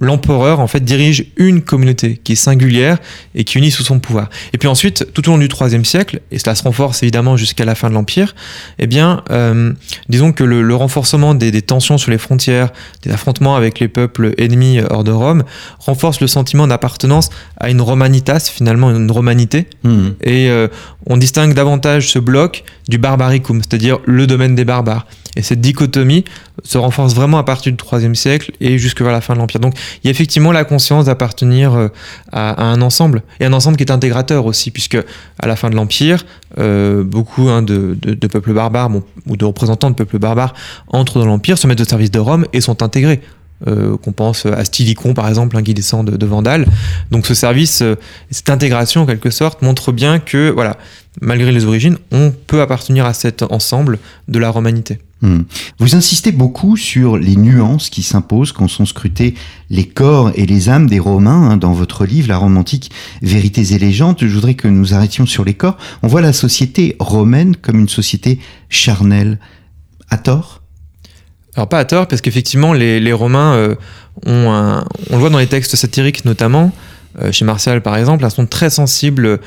l'empereur 0.00 0.60
en 0.60 0.66
fait 0.66 0.80
dirige 0.80 1.26
une 1.36 1.62
communauté 1.62 2.20
qui 2.24 2.32
est 2.32 2.36
singulière 2.36 2.98
et 3.34 3.44
qui 3.44 3.58
unit 3.58 3.70
sous 3.70 3.84
son 3.84 4.00
pouvoir. 4.00 4.30
Et 4.52 4.58
puis 4.58 4.66
ensuite, 4.66 5.12
tout 5.12 5.28
au 5.28 5.32
long 5.32 5.38
du 5.38 5.48
IIIe 5.48 5.84
siècle, 5.84 6.20
et 6.32 6.38
cela 6.38 6.54
se 6.54 6.62
renforce 6.62 7.02
évidemment 7.02 7.36
jusqu'à 7.36 7.64
la 7.64 7.74
fin 7.74 7.90
de 7.90 7.94
l'Empire, 7.94 8.34
eh 8.78 8.86
bien, 8.86 9.22
euh, 9.30 9.72
disons 10.08 10.32
que 10.32 10.42
le, 10.42 10.74
renforcement 10.74 11.34
des, 11.34 11.60
tensions 11.62 11.98
sur 11.98 12.10
les 12.10 12.18
frontières, 12.18 12.70
des 13.02 13.10
affrontements 13.10 13.56
avec 13.56 13.78
les 13.78 13.88
peuples 13.88 14.34
ennemis 14.38 14.80
hors 14.88 15.04
de 15.04 15.12
Rome, 15.12 15.44
renforce 15.78 16.20
le 16.20 16.26
sentiment 16.26 16.66
d'appartenance 16.66 17.28
à 17.58 17.70
une 17.70 17.82
romanitas, 17.82 18.50
finalement 18.52 18.90
une 18.90 19.10
romanité. 19.10 19.66
Mmh. 19.84 20.08
Et 20.22 20.48
euh, 20.48 20.68
on 21.06 21.18
distingue 21.18 21.52
davantage 21.52 22.10
ce 22.10 22.18
bloc 22.18 22.64
du 22.88 22.98
barbaricum, 22.98 23.60
c'est-à-dire 23.60 23.98
le 24.06 24.26
domaine 24.26 24.54
des 24.54 24.64
barbares. 24.64 25.06
Et 25.36 25.42
cette 25.42 25.60
dichotomie 25.60 26.24
se 26.64 26.78
renforce 26.78 27.14
vraiment 27.14 27.38
à 27.38 27.44
partir 27.44 27.72
du 27.72 27.78
IIIe 27.92 28.16
siècle 28.16 28.52
et 28.60 28.78
jusque 28.78 29.00
vers 29.00 29.12
la 29.12 29.20
fin 29.20 29.34
de 29.34 29.38
l'Empire. 29.38 29.60
Donc 29.60 29.74
il 30.02 30.06
y 30.06 30.08
a 30.08 30.10
effectivement 30.10 30.52
la 30.52 30.64
conscience 30.64 31.06
d'appartenir 31.06 31.74
euh, 31.74 31.88
à, 32.32 32.64
un 32.64 32.82
ensemble, 32.82 33.22
et 33.38 33.44
un 33.44 33.52
ensemble 33.52 33.76
qui 33.76 33.84
est 33.84 33.92
intégrateur 33.92 34.46
aussi, 34.46 34.70
puisque 34.70 34.98
à 35.38 35.46
la 35.46 35.56
fin 35.56 35.70
de 35.70 35.76
l'Empire, 35.76 36.24
euh, 36.58 37.04
beaucoup 37.04 37.48
hein, 37.48 37.62
de, 37.62 37.96
peuples 38.26 38.52
barbares 38.52 38.90
ou 39.26 39.36
de 39.36 39.44
représentants 39.44 39.90
de 39.90 39.94
peuples 39.94 40.18
barbares 40.18 40.54
entrent 40.88 41.18
dans 41.18 41.26
l'Empire, 41.26 41.58
se 41.58 41.66
mettent 41.66 41.80
au 41.80 41.84
service 41.84 42.10
de 42.10 42.18
Rome 42.18 42.46
et 42.52 42.60
sont 42.60 42.82
intégrés. 42.82 43.20
Euh, 43.68 43.98
qu'on 43.98 44.12
pense 44.12 44.46
à 44.46 44.64
Stylicon 44.64 45.12
par 45.12 45.28
exemple, 45.28 45.54
hein, 45.54 45.62
qui 45.62 45.74
descend 45.74 46.10
de, 46.10 46.16
de, 46.16 46.26
Vandale. 46.26 46.66
Donc 47.10 47.26
ce 47.26 47.34
service, 47.34 47.82
cette 48.30 48.48
intégration 48.48 49.02
en 49.02 49.06
quelque 49.06 49.28
sorte, 49.28 49.60
montre 49.60 49.92
bien 49.92 50.18
que 50.18 50.50
voilà, 50.50 50.78
malgré 51.20 51.52
les 51.52 51.64
origines, 51.64 51.98
on 52.10 52.32
peut 52.46 52.60
appartenir 52.60 53.04
à 53.04 53.12
cet 53.12 53.42
ensemble 53.42 53.98
de 54.28 54.38
la 54.38 54.50
romanité. 54.50 54.98
Hmm. 55.22 55.42
Vous 55.78 55.94
insistez 55.94 56.32
beaucoup 56.32 56.78
sur 56.78 57.18
les 57.18 57.36
nuances 57.36 57.90
qui 57.90 58.02
s'imposent 58.02 58.52
quand 58.52 58.68
sont 58.68 58.86
scrutés 58.86 59.34
les 59.68 59.86
corps 59.86 60.30
et 60.34 60.46
les 60.46 60.70
âmes 60.70 60.86
des 60.86 60.98
Romains 60.98 61.50
hein, 61.50 61.56
dans 61.58 61.72
votre 61.72 62.06
livre, 62.06 62.28
La 62.28 62.38
Rome 62.38 62.56
antique, 62.56 62.90
Vérités 63.20 63.74
et 63.74 63.78
légendes. 63.78 64.16
Je 64.18 64.26
voudrais 64.26 64.54
que 64.54 64.68
nous 64.68 64.94
arrêtions 64.94 65.26
sur 65.26 65.44
les 65.44 65.54
corps. 65.54 65.76
On 66.02 66.08
voit 66.08 66.22
la 66.22 66.32
société 66.32 66.96
romaine 66.98 67.54
comme 67.54 67.78
une 67.78 67.88
société 67.88 68.38
charnelle. 68.70 69.38
À 70.08 70.16
tort? 70.16 70.59
Alors 71.56 71.68
pas 71.68 71.78
à 71.78 71.84
tort, 71.84 72.06
parce 72.06 72.20
qu'effectivement, 72.20 72.72
les, 72.72 73.12
Romains 73.12 73.54
euh, 73.54 73.74
ont 74.26 74.50
un... 74.52 74.84
On 75.10 75.14
le 75.14 75.18
voit 75.18 75.30
dans 75.30 75.38
les 75.38 75.46
textes 75.46 75.76
satiriques 75.76 76.24
notamment, 76.24 76.72
euh, 77.20 77.32
chez 77.32 77.44
Martial 77.44 77.82
par 77.82 77.96
exemple, 77.96 78.24
elles 78.24 78.30
sont 78.30 78.46
très 78.46 78.70
sensibles 78.70 79.40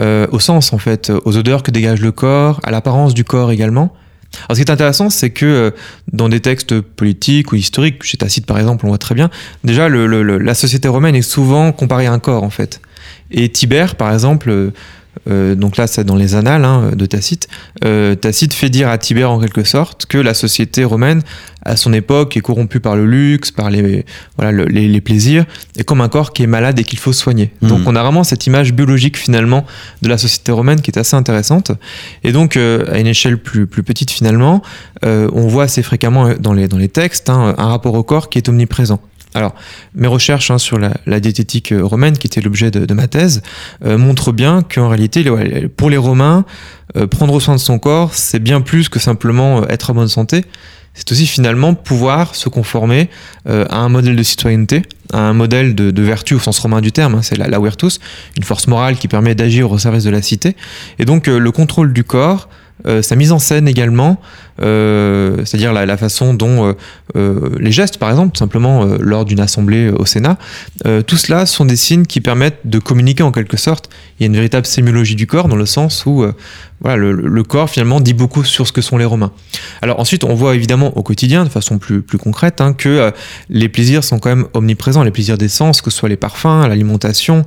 euh, 0.00 0.26
au 0.30 0.40
sens 0.40 0.72
en 0.72 0.78
fait, 0.78 1.12
aux 1.24 1.36
odeurs 1.36 1.62
que 1.62 1.70
dégage 1.70 2.00
le 2.00 2.12
corps, 2.12 2.60
à 2.62 2.70
l'apparence 2.70 3.12
du 3.12 3.24
corps 3.24 3.52
également. 3.52 3.94
Alors, 4.48 4.56
ce 4.56 4.62
qui 4.62 4.68
est 4.68 4.70
intéressant, 4.70 5.10
c'est 5.10 5.30
que 5.30 5.74
dans 6.12 6.28
des 6.28 6.38
textes 6.38 6.80
politiques 6.80 7.50
ou 7.50 7.56
historiques, 7.56 8.04
chez 8.04 8.16
Tacite 8.16 8.46
par 8.46 8.58
exemple, 8.58 8.86
on 8.86 8.88
voit 8.88 8.98
très 8.98 9.16
bien, 9.16 9.28
déjà 9.64 9.88
la 9.88 10.54
société 10.54 10.86
romaine 10.86 11.16
est 11.16 11.22
souvent 11.22 11.72
comparée 11.72 12.06
à 12.06 12.12
un 12.12 12.20
corps 12.20 12.44
en 12.44 12.50
fait. 12.50 12.80
Et 13.32 13.48
Tibère, 13.48 13.96
par 13.96 14.12
exemple, 14.12 14.72
euh, 15.28 15.52
euh, 15.52 15.54
donc 15.54 15.76
là 15.76 15.86
c'est 15.86 16.04
dans 16.04 16.16
les 16.16 16.34
annales 16.34 16.64
hein, 16.64 16.90
de 16.94 17.06
Tacite, 17.06 17.48
Tacite 18.20 18.54
fait 18.54 18.70
dire 18.70 18.88
à 18.88 18.98
Tibère 18.98 19.30
en 19.30 19.40
quelque 19.40 19.64
sorte 19.64 20.06
que 20.06 20.18
la 20.18 20.34
société 20.34 20.84
romaine 20.84 21.22
à 21.62 21.76
son 21.76 21.92
époque 21.92 22.36
est 22.36 22.40
corrompue 22.40 22.80
par 22.80 22.96
le 22.96 23.06
luxe, 23.06 23.50
par 23.50 23.70
les, 23.70 24.04
voilà, 24.36 24.64
les, 24.66 25.00
plaisirs, 25.00 25.44
et 25.76 25.84
comme 25.84 26.00
un 26.00 26.08
corps 26.08 26.32
qui 26.32 26.42
est 26.42 26.46
malade 26.46 26.78
et 26.78 26.84
qu'il 26.84 26.98
faut 26.98 27.12
soigner. 27.12 27.52
Mmh. 27.60 27.68
Donc 27.68 27.80
on 27.86 27.96
a 27.96 28.02
vraiment 28.02 28.24
cette 28.24 28.46
image 28.46 28.72
biologique 28.72 29.16
finalement 29.16 29.64
de 30.02 30.08
la 30.08 30.18
société 30.18 30.52
romaine 30.52 30.80
qui 30.80 30.90
est 30.90 30.98
assez 30.98 31.16
intéressante. 31.16 31.72
Et 32.24 32.32
donc 32.32 32.56
euh, 32.56 32.84
à 32.90 32.98
une 32.98 33.06
échelle 33.06 33.38
plus, 33.38 33.66
plus 33.66 33.82
petite 33.82 34.10
finalement, 34.10 34.62
euh, 35.04 35.28
on 35.32 35.48
voit 35.48 35.64
assez 35.64 35.82
fréquemment 35.82 36.34
dans 36.38 36.52
les, 36.52 36.68
dans 36.68 36.78
les 36.78 36.88
textes 36.88 37.30
hein, 37.30 37.54
un 37.58 37.68
rapport 37.68 37.94
au 37.94 38.02
corps 38.02 38.28
qui 38.28 38.38
est 38.38 38.48
omniprésent. 38.48 39.00
Alors, 39.34 39.54
mes 39.94 40.08
recherches 40.08 40.50
hein, 40.50 40.58
sur 40.58 40.78
la, 40.78 41.20
diététique 41.20 41.72
romaine, 41.80 42.18
qui 42.18 42.26
était 42.26 42.40
l'objet 42.40 42.70
de, 42.70 42.94
ma 42.94 43.06
thèse, 43.06 43.42
euh, 43.84 43.98
montrent 43.98 44.32
bien 44.32 44.62
qu'en 44.62 44.88
réalité, 44.88 45.24
pour 45.76 45.90
les 45.90 45.96
Romains, 45.96 46.44
prendre 47.10 47.38
soin 47.38 47.54
de 47.54 47.60
son 47.60 47.78
corps, 47.78 48.14
c'est 48.14 48.40
bien 48.40 48.60
plus 48.60 48.88
que 48.88 48.98
simplement 48.98 49.66
être 49.68 49.90
en 49.90 49.94
bonne 49.94 50.08
santé 50.08 50.44
c'est 50.94 51.12
aussi 51.12 51.26
finalement 51.26 51.74
pouvoir 51.74 52.34
se 52.34 52.48
conformer 52.48 53.08
euh, 53.48 53.64
à 53.70 53.76
un 53.76 53.88
modèle 53.88 54.16
de 54.16 54.22
citoyenneté, 54.22 54.82
à 55.12 55.20
un 55.20 55.32
modèle 55.32 55.74
de, 55.74 56.02
vertu 56.02 56.34
au 56.34 56.38
sens 56.38 56.58
romain 56.58 56.80
du 56.80 56.92
terme, 56.92 57.14
hein, 57.14 57.22
c'est 57.22 57.36
la, 57.36 57.48
la 57.48 57.60
virtus, 57.60 58.00
une 58.36 58.42
force 58.42 58.66
morale 58.66 58.96
qui 58.96 59.08
permet 59.08 59.34
d'agir 59.34 59.70
au 59.70 59.78
service 59.78 60.04
de 60.04 60.10
la 60.10 60.22
cité. 60.22 60.56
Et 60.98 61.04
donc 61.04 61.28
euh, 61.28 61.38
le 61.38 61.52
contrôle 61.52 61.92
du 61.92 62.04
corps, 62.04 62.48
euh, 62.86 63.02
sa 63.02 63.14
mise 63.14 63.30
en 63.32 63.38
scène 63.38 63.68
également, 63.68 64.20
c'est-à-dire 64.60 65.72
la, 65.72 65.96
façon 65.96 66.34
dont 66.34 66.74
les 67.14 67.72
gestes, 67.72 67.98
par 67.98 68.10
exemple, 68.10 68.32
tout 68.32 68.38
simplement 68.38 68.84
lors 69.00 69.24
d'une 69.24 69.40
assemblée 69.40 69.90
au 69.90 70.06
Sénat, 70.06 70.38
tout 71.06 71.16
cela 71.16 71.46
sont 71.46 71.64
des 71.64 71.76
signes 71.76 72.06
qui 72.06 72.20
permettent 72.20 72.60
de 72.64 72.78
communiquer 72.78 73.22
en 73.22 73.32
quelque 73.32 73.56
sorte. 73.56 73.88
Il 74.18 74.22
y 74.22 74.24
a 74.24 74.26
une 74.26 74.36
véritable 74.36 74.66
sémiologie 74.66 75.16
du 75.16 75.26
corps 75.26 75.48
dans 75.48 75.56
le 75.56 75.66
sens 75.66 76.04
où 76.06 76.24
le, 76.84 77.42
corps 77.42 77.68
finalement 77.68 78.00
dit 78.00 78.14
beaucoup 78.14 78.44
sur 78.44 78.66
ce 78.66 78.72
que 78.72 78.80
sont 78.80 78.96
les 78.96 79.04
Romains. 79.04 79.32
Alors 79.82 80.00
ensuite, 80.00 80.24
on 80.24 80.34
voit 80.34 80.54
évidemment 80.54 80.96
au 80.96 81.02
quotidien, 81.02 81.44
de 81.44 81.48
façon 81.48 81.78
plus, 81.78 82.02
plus 82.02 82.18
concrète, 82.18 82.60
hein, 82.60 82.72
que 82.72 82.88
euh, 82.88 83.10
les 83.48 83.68
plaisirs 83.68 84.04
sont 84.04 84.18
quand 84.18 84.30
même 84.30 84.46
omniprésents, 84.54 85.02
les 85.02 85.10
plaisirs 85.10 85.38
des 85.38 85.48
sens, 85.48 85.82
que 85.82 85.90
ce 85.90 85.98
soit 85.98 86.08
les 86.08 86.16
parfums, 86.16 86.66
l'alimentation, 86.68 87.44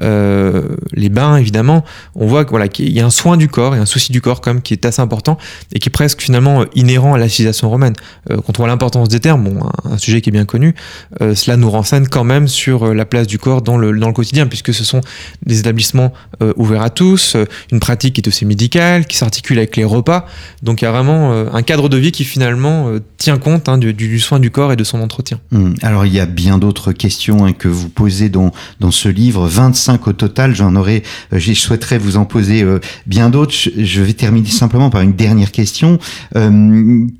euh, 0.00 0.62
les 0.92 1.08
bains 1.08 1.36
évidemment. 1.36 1.84
On 2.14 2.26
voit 2.26 2.44
qu'il 2.68 2.92
y 2.92 3.00
a 3.00 3.06
un 3.06 3.10
soin 3.10 3.36
du 3.36 3.48
corps 3.48 3.74
et 3.74 3.78
un 3.78 3.86
souci 3.86 4.12
du 4.12 4.20
corps 4.20 4.40
quand 4.40 4.54
même 4.54 4.62
qui 4.62 4.74
est 4.74 4.84
assez 4.84 5.02
important 5.02 5.38
et 5.72 5.78
qui 5.78 5.88
est 5.88 5.92
presque 5.92 6.20
finalement 6.20 6.51
inhérent 6.74 7.14
à 7.14 7.18
la 7.18 7.28
civilisation 7.28 7.70
romaine. 7.70 7.94
Euh, 8.30 8.36
quand 8.36 8.58
on 8.58 8.62
voit 8.62 8.68
l'importance 8.68 9.08
des 9.08 9.20
termes, 9.20 9.44
bon, 9.44 9.60
un, 9.84 9.98
sujet 9.98 10.20
qui 10.20 10.30
est 10.30 10.32
bien 10.32 10.44
connu, 10.44 10.74
cela 11.20 11.56
nous 11.56 11.70
renseigne 11.70 12.06
quand 12.06 12.24
même 12.24 12.48
sur 12.48 12.92
la 12.92 13.04
place 13.04 13.26
du 13.26 13.38
corps 13.38 13.62
dans 13.62 13.76
le, 13.76 13.96
dans 13.96 14.08
le 14.08 14.12
quotidien, 14.12 14.46
puisque 14.46 14.74
ce 14.74 14.84
sont 14.84 15.00
des 15.46 15.60
établissements 15.60 16.12
ouverts 16.56 16.82
à 16.82 16.90
tous, 16.90 17.36
une 17.70 17.78
pratique 17.78 18.14
qui 18.14 18.20
est 18.20 18.28
aussi 18.28 18.44
médicale 18.44 19.06
qui 19.06 19.16
s'articule 19.16 19.58
avec 19.58 19.76
les 19.76 19.84
repas. 19.84 20.26
Donc 20.62 20.82
il 20.82 20.84
y 20.84 20.88
a 20.88 20.92
vraiment 20.92 21.32
euh, 21.32 21.46
un 21.52 21.62
cadre 21.62 21.88
de 21.88 21.96
vie 21.96 22.12
qui 22.12 22.24
finalement 22.24 22.88
euh, 22.88 23.00
tient 23.18 23.38
compte 23.38 23.68
hein, 23.68 23.78
du, 23.78 24.20
soin 24.20 24.38
du 24.38 24.50
corps 24.50 24.72
et 24.72 24.76
de 24.76 24.84
son 24.84 25.00
entretien. 25.00 25.38
Hum. 25.52 25.74
Alors 25.82 26.06
il 26.06 26.12
y 26.12 26.20
a 26.20 26.26
bien 26.26 26.58
d'autres 26.58 26.92
questions 26.92 27.44
hein, 27.44 27.52
que 27.52 27.68
vous 27.68 27.88
posez 27.88 28.28
dans, 28.28 28.52
dans 28.80 28.90
ce 28.90 29.08
livre, 29.08 29.46
25 29.46 30.06
au 30.08 30.12
total, 30.12 30.54
j'en 30.54 30.74
aurais, 30.76 31.02
euh, 31.32 31.38
je 31.38 31.52
souhaiterais 31.52 31.98
vous 31.98 32.16
en 32.16 32.24
poser 32.24 32.64
bien 33.06 33.30
d'autres. 33.30 33.52
Je, 33.52 34.02
vais 34.02 34.14
terminer 34.14 34.48
simplement 34.48 34.90
par 34.90 35.02
une 35.02 35.12
dernière 35.12 35.52
question 35.52 35.98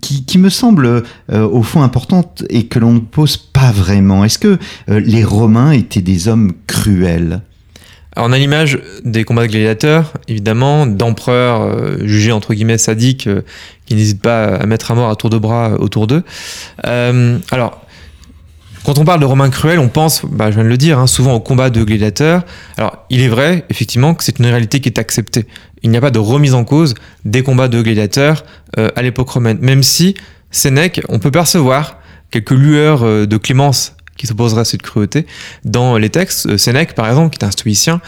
qui, 0.00 0.24
qui, 0.24 0.38
me 0.38 0.48
semble 0.48 1.02
au 1.32 1.62
fond 1.62 1.82
importante 1.82 2.44
et 2.48 2.66
que 2.66 2.78
l'on 2.78 2.92
ne 2.94 3.00
pose 3.00 3.36
pas 3.36 3.72
vraiment. 3.72 4.24
Est-ce 4.24 4.38
que 4.38 4.58
les 4.88 5.24
Romains 5.24 5.72
étaient 5.72 6.02
des 6.02 6.28
hommes 6.28 6.52
cruels? 6.66 7.42
Alors 8.14 8.28
on 8.28 8.32
a 8.32 8.38
l'image 8.38 8.78
des 9.04 9.24
combats 9.24 9.46
de 9.46 9.52
gladiateurs, 9.52 10.12
évidemment, 10.28 10.86
d'empereurs 10.86 11.62
euh, 11.62 11.96
jugés 12.06 12.32
entre 12.32 12.52
guillemets 12.52 12.76
sadiques 12.76 13.26
euh, 13.26 13.40
qui 13.86 13.94
n'hésitent 13.94 14.20
pas 14.20 14.44
à 14.44 14.66
mettre 14.66 14.90
à 14.90 14.94
mort 14.94 15.08
à 15.08 15.16
tour 15.16 15.30
de 15.30 15.38
bras 15.38 15.70
euh, 15.70 15.78
autour 15.78 16.06
d'eux. 16.06 16.22
alors, 16.84 17.80
quand 18.84 18.98
on 18.98 19.04
parle 19.04 19.20
de 19.20 19.24
Romains 19.24 19.48
cruels, 19.48 19.78
on 19.78 19.88
pense, 19.88 20.24
bah, 20.26 20.50
je 20.50 20.56
viens 20.56 20.64
de 20.64 20.68
le 20.68 20.76
dire, 20.76 20.98
hein, 20.98 21.06
souvent 21.06 21.34
au 21.34 21.40
combat 21.40 21.70
de 21.70 21.84
gladiateurs. 21.84 22.42
Alors, 22.76 23.06
il 23.10 23.20
est 23.20 23.28
vrai, 23.28 23.64
effectivement, 23.70 24.12
que 24.12 24.24
c'est 24.24 24.40
une 24.40 24.46
réalité 24.46 24.80
qui 24.80 24.88
est 24.88 24.98
acceptée. 24.98 25.46
Il 25.82 25.90
n'y 25.90 25.96
a 25.96 26.00
pas 26.00 26.10
de 26.10 26.18
remise 26.18 26.54
en 26.54 26.64
cause 26.64 26.94
des 27.24 27.42
combats 27.42 27.68
de 27.68 27.82
gladiateurs 27.82 28.44
à 28.76 29.02
l'époque 29.02 29.30
romaine, 29.30 29.58
même 29.60 29.82
si 29.82 30.14
Sénèque, 30.50 31.00
on 31.08 31.18
peut 31.18 31.30
percevoir 31.30 31.98
quelques 32.30 32.52
lueurs 32.52 33.26
de 33.26 33.36
clémence 33.36 33.94
qui 34.16 34.26
s'opposerait 34.26 34.60
à 34.60 34.64
cette 34.64 34.82
cruauté. 34.82 35.26
Dans 35.64 35.98
les 35.98 36.10
textes, 36.10 36.46
euh, 36.46 36.58
Sénèque, 36.58 36.94
par 36.94 37.08
exemple, 37.08 37.36
qui 37.36 37.44
est 37.44 37.48
un 37.48 37.50
stoïcien, 37.50 38.00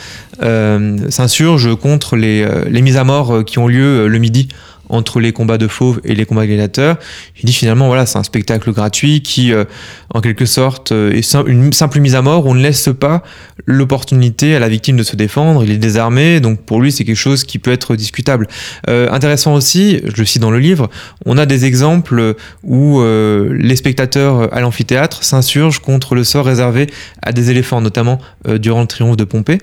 euh, 0.43 1.11
s'insurge 1.11 1.75
contre 1.77 2.17
euh, 2.17 2.65
les, 2.69 2.83
mises 2.83 2.97
à 2.97 3.05
mort 3.05 3.45
qui 3.45 3.59
ont 3.59 3.67
lieu 3.67 4.07
le 4.07 4.19
midi 4.19 4.49
entre 4.89 5.21
les 5.21 5.33
combats 5.33 5.59
de 5.59 5.69
fauves 5.69 6.01
et 6.05 6.15
les 6.15 6.25
combats 6.25 6.47
gladiateurs. 6.47 6.99
Il 7.41 7.47
dit 7.47 7.53
finalement, 7.53 7.87
voilà, 7.87 8.07
c'est 8.07 8.19
un 8.19 8.23
spectacle 8.23 8.73
gratuit 8.73 9.23
qui, 9.23 9.53
euh, 9.53 9.65
en 10.13 10.21
quelque 10.21 10.47
sorte, 10.47 10.93
euh, 10.93 11.13
est 11.13 11.35
une 11.47 11.73
simple 11.73 12.01
mise 12.01 12.15
à 12.15 12.23
mort. 12.23 12.47
On 12.47 12.55
ne 12.55 12.63
laisse 12.63 12.89
pas 12.99 13.23
l'opportunité 13.67 14.55
à 14.55 14.59
la 14.59 14.69
victime 14.69 14.97
de 14.97 15.03
se 15.03 15.17
défendre. 15.17 15.65
Il 15.65 15.71
est 15.71 15.79
désarmé, 15.79 16.41
donc 16.41 16.63
pour 16.63 16.81
lui, 16.81 16.93
c'est 16.93 17.05
quelque 17.05 17.17
chose 17.17 17.45
qui 17.45 17.59
peut 17.59 17.73
être 17.73 17.97
discutable. 17.97 18.49
Euh, 18.89 19.11
intéressant 19.11 19.55
aussi, 19.55 20.01
je 20.05 20.17
le 20.17 20.25
cite 20.25 20.43
dans 20.43 20.51
le 20.51 20.59
livre, 20.59 20.91
on 21.27 21.39
a 21.39 21.47
des 21.47 21.65
exemples 21.65 22.35
où 22.63 23.03
les 23.03 23.77
spectateurs 23.77 24.53
à 24.55 24.61
l'amphithéâtre 24.61 25.25
s'insurgent 25.25 25.81
contre 25.81 26.15
le 26.15 26.25
sort 26.25 26.47
réservé 26.47 26.87
à 27.23 27.33
des 27.33 27.51
éléphants, 27.51 27.81
notamment 27.81 28.19
durant 28.59 28.81
le 28.83 28.87
triomphe 28.87 29.17
de 29.17 29.25
Pompée. 29.25 29.59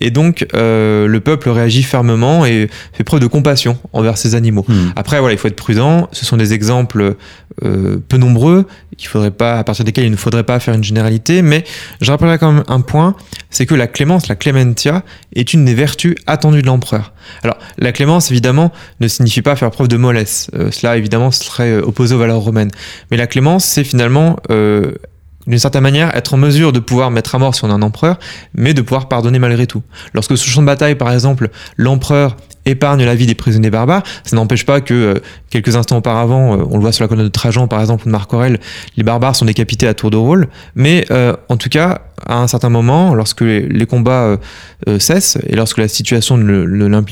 Et 0.00 0.10
donc, 0.10 0.46
le 0.52 1.18
peuple 1.18 1.50
réagit 1.50 1.82
fermement 1.82 2.46
et 2.46 2.68
fait 2.92 3.04
preuve 3.04 3.20
de 3.20 3.26
compassion 3.26 3.78
envers 3.92 4.16
ces 4.18 4.34
animaux. 4.34 4.64
Hmm. 4.72 4.92
Après, 4.96 5.20
voilà, 5.20 5.34
il 5.34 5.38
faut 5.38 5.48
être 5.48 5.56
prudent. 5.56 6.08
Ce 6.12 6.24
sont 6.24 6.36
des 6.36 6.52
exemples 6.52 7.16
euh, 7.64 7.98
peu 8.08 8.16
nombreux, 8.16 8.66
pas, 9.36 9.58
à 9.58 9.64
partir 9.64 9.84
desquels 9.84 10.04
il 10.04 10.10
ne 10.10 10.16
faudrait 10.16 10.44
pas 10.44 10.58
faire 10.60 10.74
une 10.74 10.84
généralité. 10.84 11.42
Mais 11.42 11.64
je 12.00 12.10
rappellerai 12.10 12.38
quand 12.38 12.52
même 12.52 12.64
un 12.68 12.80
point, 12.80 13.14
c'est 13.50 13.66
que 13.66 13.74
la 13.74 13.86
clémence, 13.86 14.28
la 14.28 14.36
clémentia, 14.36 15.02
est 15.34 15.52
une 15.52 15.64
des 15.64 15.74
vertus 15.74 16.14
attendues 16.26 16.62
de 16.62 16.66
l'empereur. 16.66 17.12
Alors, 17.42 17.58
la 17.78 17.92
clémence, 17.92 18.30
évidemment, 18.30 18.72
ne 19.00 19.08
signifie 19.08 19.42
pas 19.42 19.56
faire 19.56 19.70
preuve 19.70 19.88
de 19.88 19.96
mollesse. 19.96 20.50
Euh, 20.54 20.70
cela, 20.70 20.96
évidemment, 20.96 21.30
serait 21.30 21.72
euh, 21.72 21.82
opposé 21.82 22.14
aux 22.14 22.18
valeurs 22.18 22.40
romaines. 22.40 22.70
Mais 23.10 23.16
la 23.16 23.26
clémence, 23.26 23.64
c'est 23.64 23.84
finalement 23.84 24.36
d'une 25.46 25.58
certaine 25.58 25.82
manière, 25.82 26.14
être 26.16 26.34
en 26.34 26.36
mesure 26.36 26.72
de 26.72 26.78
pouvoir 26.78 27.10
mettre 27.10 27.34
à 27.34 27.38
mort 27.38 27.54
si 27.54 27.64
on 27.64 27.68
est 27.68 27.72
un 27.72 27.82
empereur, 27.82 28.18
mais 28.54 28.74
de 28.74 28.82
pouvoir 28.82 29.08
pardonner 29.08 29.38
malgré 29.38 29.66
tout. 29.66 29.82
Lorsque 30.14 30.36
ce 30.36 30.48
champ 30.48 30.62
de 30.62 30.66
bataille, 30.66 30.94
par 30.94 31.12
exemple, 31.12 31.50
l'empereur 31.76 32.36
épargne 32.66 33.04
la 33.04 33.14
vie 33.14 33.26
des 33.26 33.34
prisonniers 33.34 33.70
barbares. 33.70 34.02
Ça 34.24 34.36
n'empêche 34.36 34.64
pas 34.64 34.80
que 34.80 34.94
euh, 34.94 35.14
quelques 35.50 35.76
instants 35.76 35.96
auparavant, 35.96 36.54
euh, 36.54 36.64
on 36.70 36.76
le 36.76 36.80
voit 36.80 36.92
sur 36.92 37.04
la 37.04 37.08
colonne 37.08 37.24
de 37.24 37.30
Trajan 37.30 37.68
par 37.68 37.80
exemple 37.80 38.02
ou 38.02 38.06
de 38.06 38.12
Marc 38.12 38.32
Aurèle, 38.32 38.60
les 38.96 39.02
barbares 39.02 39.36
sont 39.36 39.44
décapités 39.44 39.86
à 39.86 39.94
tour 39.94 40.10
de 40.10 40.16
rôle. 40.16 40.48
Mais 40.74 41.04
euh, 41.10 41.34
en 41.48 41.56
tout 41.56 41.68
cas, 41.68 42.02
à 42.26 42.38
un 42.38 42.46
certain 42.46 42.68
moment, 42.68 43.14
lorsque 43.14 43.40
les, 43.40 43.86
combats 43.86 44.38
cessent 45.00 45.38
et 45.48 45.56
lorsque 45.56 45.78
la 45.78 45.88
situation 45.88 46.36
ne, 46.38 47.02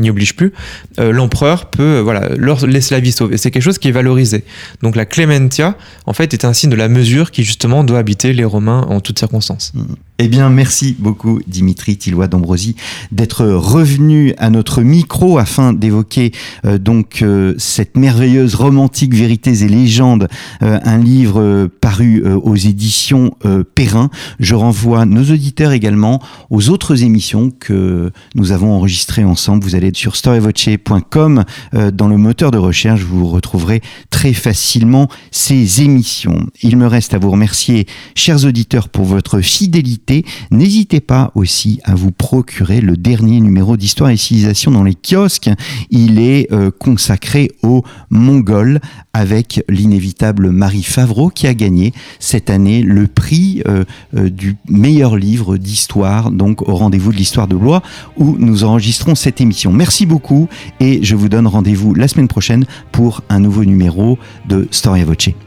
n'y 0.00 0.10
oblige 0.10 0.36
plus, 0.36 0.52
l'empereur 0.96 1.66
peut 1.70 1.98
voilà 1.98 2.28
leur 2.36 2.64
laisser 2.68 2.94
la 2.94 3.00
vie 3.00 3.10
sauve. 3.10 3.32
Et 3.32 3.36
c'est 3.36 3.50
quelque 3.50 3.64
chose 3.64 3.78
qui 3.78 3.88
est 3.88 3.92
valorisé. 3.92 4.44
Donc 4.80 4.94
la 4.94 5.06
clémentia, 5.06 5.74
en 6.06 6.12
fait, 6.12 6.34
est 6.34 6.44
un 6.44 6.52
signe 6.52 6.70
de 6.70 6.76
la 6.76 6.88
mesure 6.88 7.32
qui 7.32 7.42
justement 7.42 7.82
doit 7.82 7.98
habiter 7.98 8.32
les 8.32 8.44
Romains 8.44 8.86
en 8.88 9.00
toutes 9.00 9.18
circonstances. 9.18 9.72
Mmh. 9.74 9.82
Eh 10.18 10.28
bien, 10.28 10.48
merci 10.48 10.96
beaucoup, 10.98 11.40
Dimitri 11.46 11.98
Tillois 11.98 12.26
d'Ambrosi, 12.26 12.74
d'être 13.12 13.44
revenu 13.44 14.32
à 14.38 14.48
notre 14.48 14.80
micro 14.80 15.36
afin 15.36 15.74
d'évoquer 15.74 16.32
euh, 16.64 16.78
donc 16.78 17.20
euh, 17.20 17.54
cette 17.58 17.98
merveilleuse 17.98 18.54
romantique 18.54 19.12
vérités 19.12 19.62
et 19.62 19.68
légendes, 19.68 20.28
euh, 20.62 20.78
un 20.82 20.96
livre 20.96 21.68
paru 21.82 22.24
aux 22.24 22.56
éditions 22.56 23.36
Perrin. 23.74 24.08
Je 24.40 24.54
renvoie 24.54 25.04
nos 25.04 25.22
auditeurs 25.22 25.72
également 25.72 26.22
aux 26.50 26.70
autres 26.70 27.02
émissions 27.02 27.50
que 27.50 28.10
nous 28.34 28.52
avons 28.52 28.72
enregistrées 28.72 29.24
ensemble. 29.24 29.64
Vous 29.64 29.74
allez 29.74 29.90
sur 29.94 30.16
storyvoce.com 30.16 31.44
dans 31.92 32.08
le 32.08 32.16
moteur 32.16 32.50
de 32.50 32.58
recherche, 32.58 33.02
vous 33.02 33.26
retrouverez 33.26 33.82
très 34.10 34.32
facilement 34.32 35.08
ces 35.30 35.82
émissions. 35.82 36.46
Il 36.62 36.76
me 36.76 36.86
reste 36.86 37.14
à 37.14 37.18
vous 37.18 37.30
remercier, 37.30 37.86
chers 38.14 38.44
auditeurs, 38.44 38.88
pour 38.88 39.04
votre 39.04 39.40
fidélité 39.40 40.05
N'hésitez 40.50 41.00
pas 41.00 41.32
aussi 41.34 41.80
à 41.84 41.94
vous 41.94 42.12
procurer 42.12 42.80
le 42.80 42.96
dernier 42.96 43.40
numéro 43.40 43.76
d'Histoire 43.76 44.10
et 44.10 44.16
Civilisation 44.16 44.70
dans 44.70 44.84
les 44.84 44.94
kiosques. 44.94 45.50
Il 45.90 46.18
est 46.18 46.52
euh, 46.52 46.70
consacré 46.70 47.50
aux 47.62 47.82
Mongols 48.10 48.80
avec 49.12 49.64
l'inévitable 49.68 50.50
Marie 50.50 50.82
Favreau 50.82 51.30
qui 51.30 51.46
a 51.46 51.54
gagné 51.54 51.92
cette 52.18 52.50
année 52.50 52.82
le 52.82 53.06
prix 53.06 53.62
euh, 53.66 53.84
euh, 54.16 54.30
du 54.30 54.56
meilleur 54.68 55.16
livre 55.16 55.56
d'histoire, 55.56 56.30
donc 56.30 56.62
au 56.68 56.74
rendez-vous 56.74 57.12
de 57.12 57.16
l'histoire 57.16 57.48
de 57.48 57.56
Blois 57.56 57.82
où 58.16 58.36
nous 58.38 58.64
enregistrons 58.64 59.14
cette 59.14 59.40
émission. 59.40 59.72
Merci 59.72 60.06
beaucoup 60.06 60.48
et 60.80 61.02
je 61.02 61.16
vous 61.16 61.28
donne 61.28 61.46
rendez-vous 61.46 61.94
la 61.94 62.08
semaine 62.08 62.28
prochaine 62.28 62.64
pour 62.92 63.22
un 63.28 63.40
nouveau 63.40 63.64
numéro 63.64 64.18
de 64.48 64.68
Storia 64.70 65.04
Voce. 65.04 65.45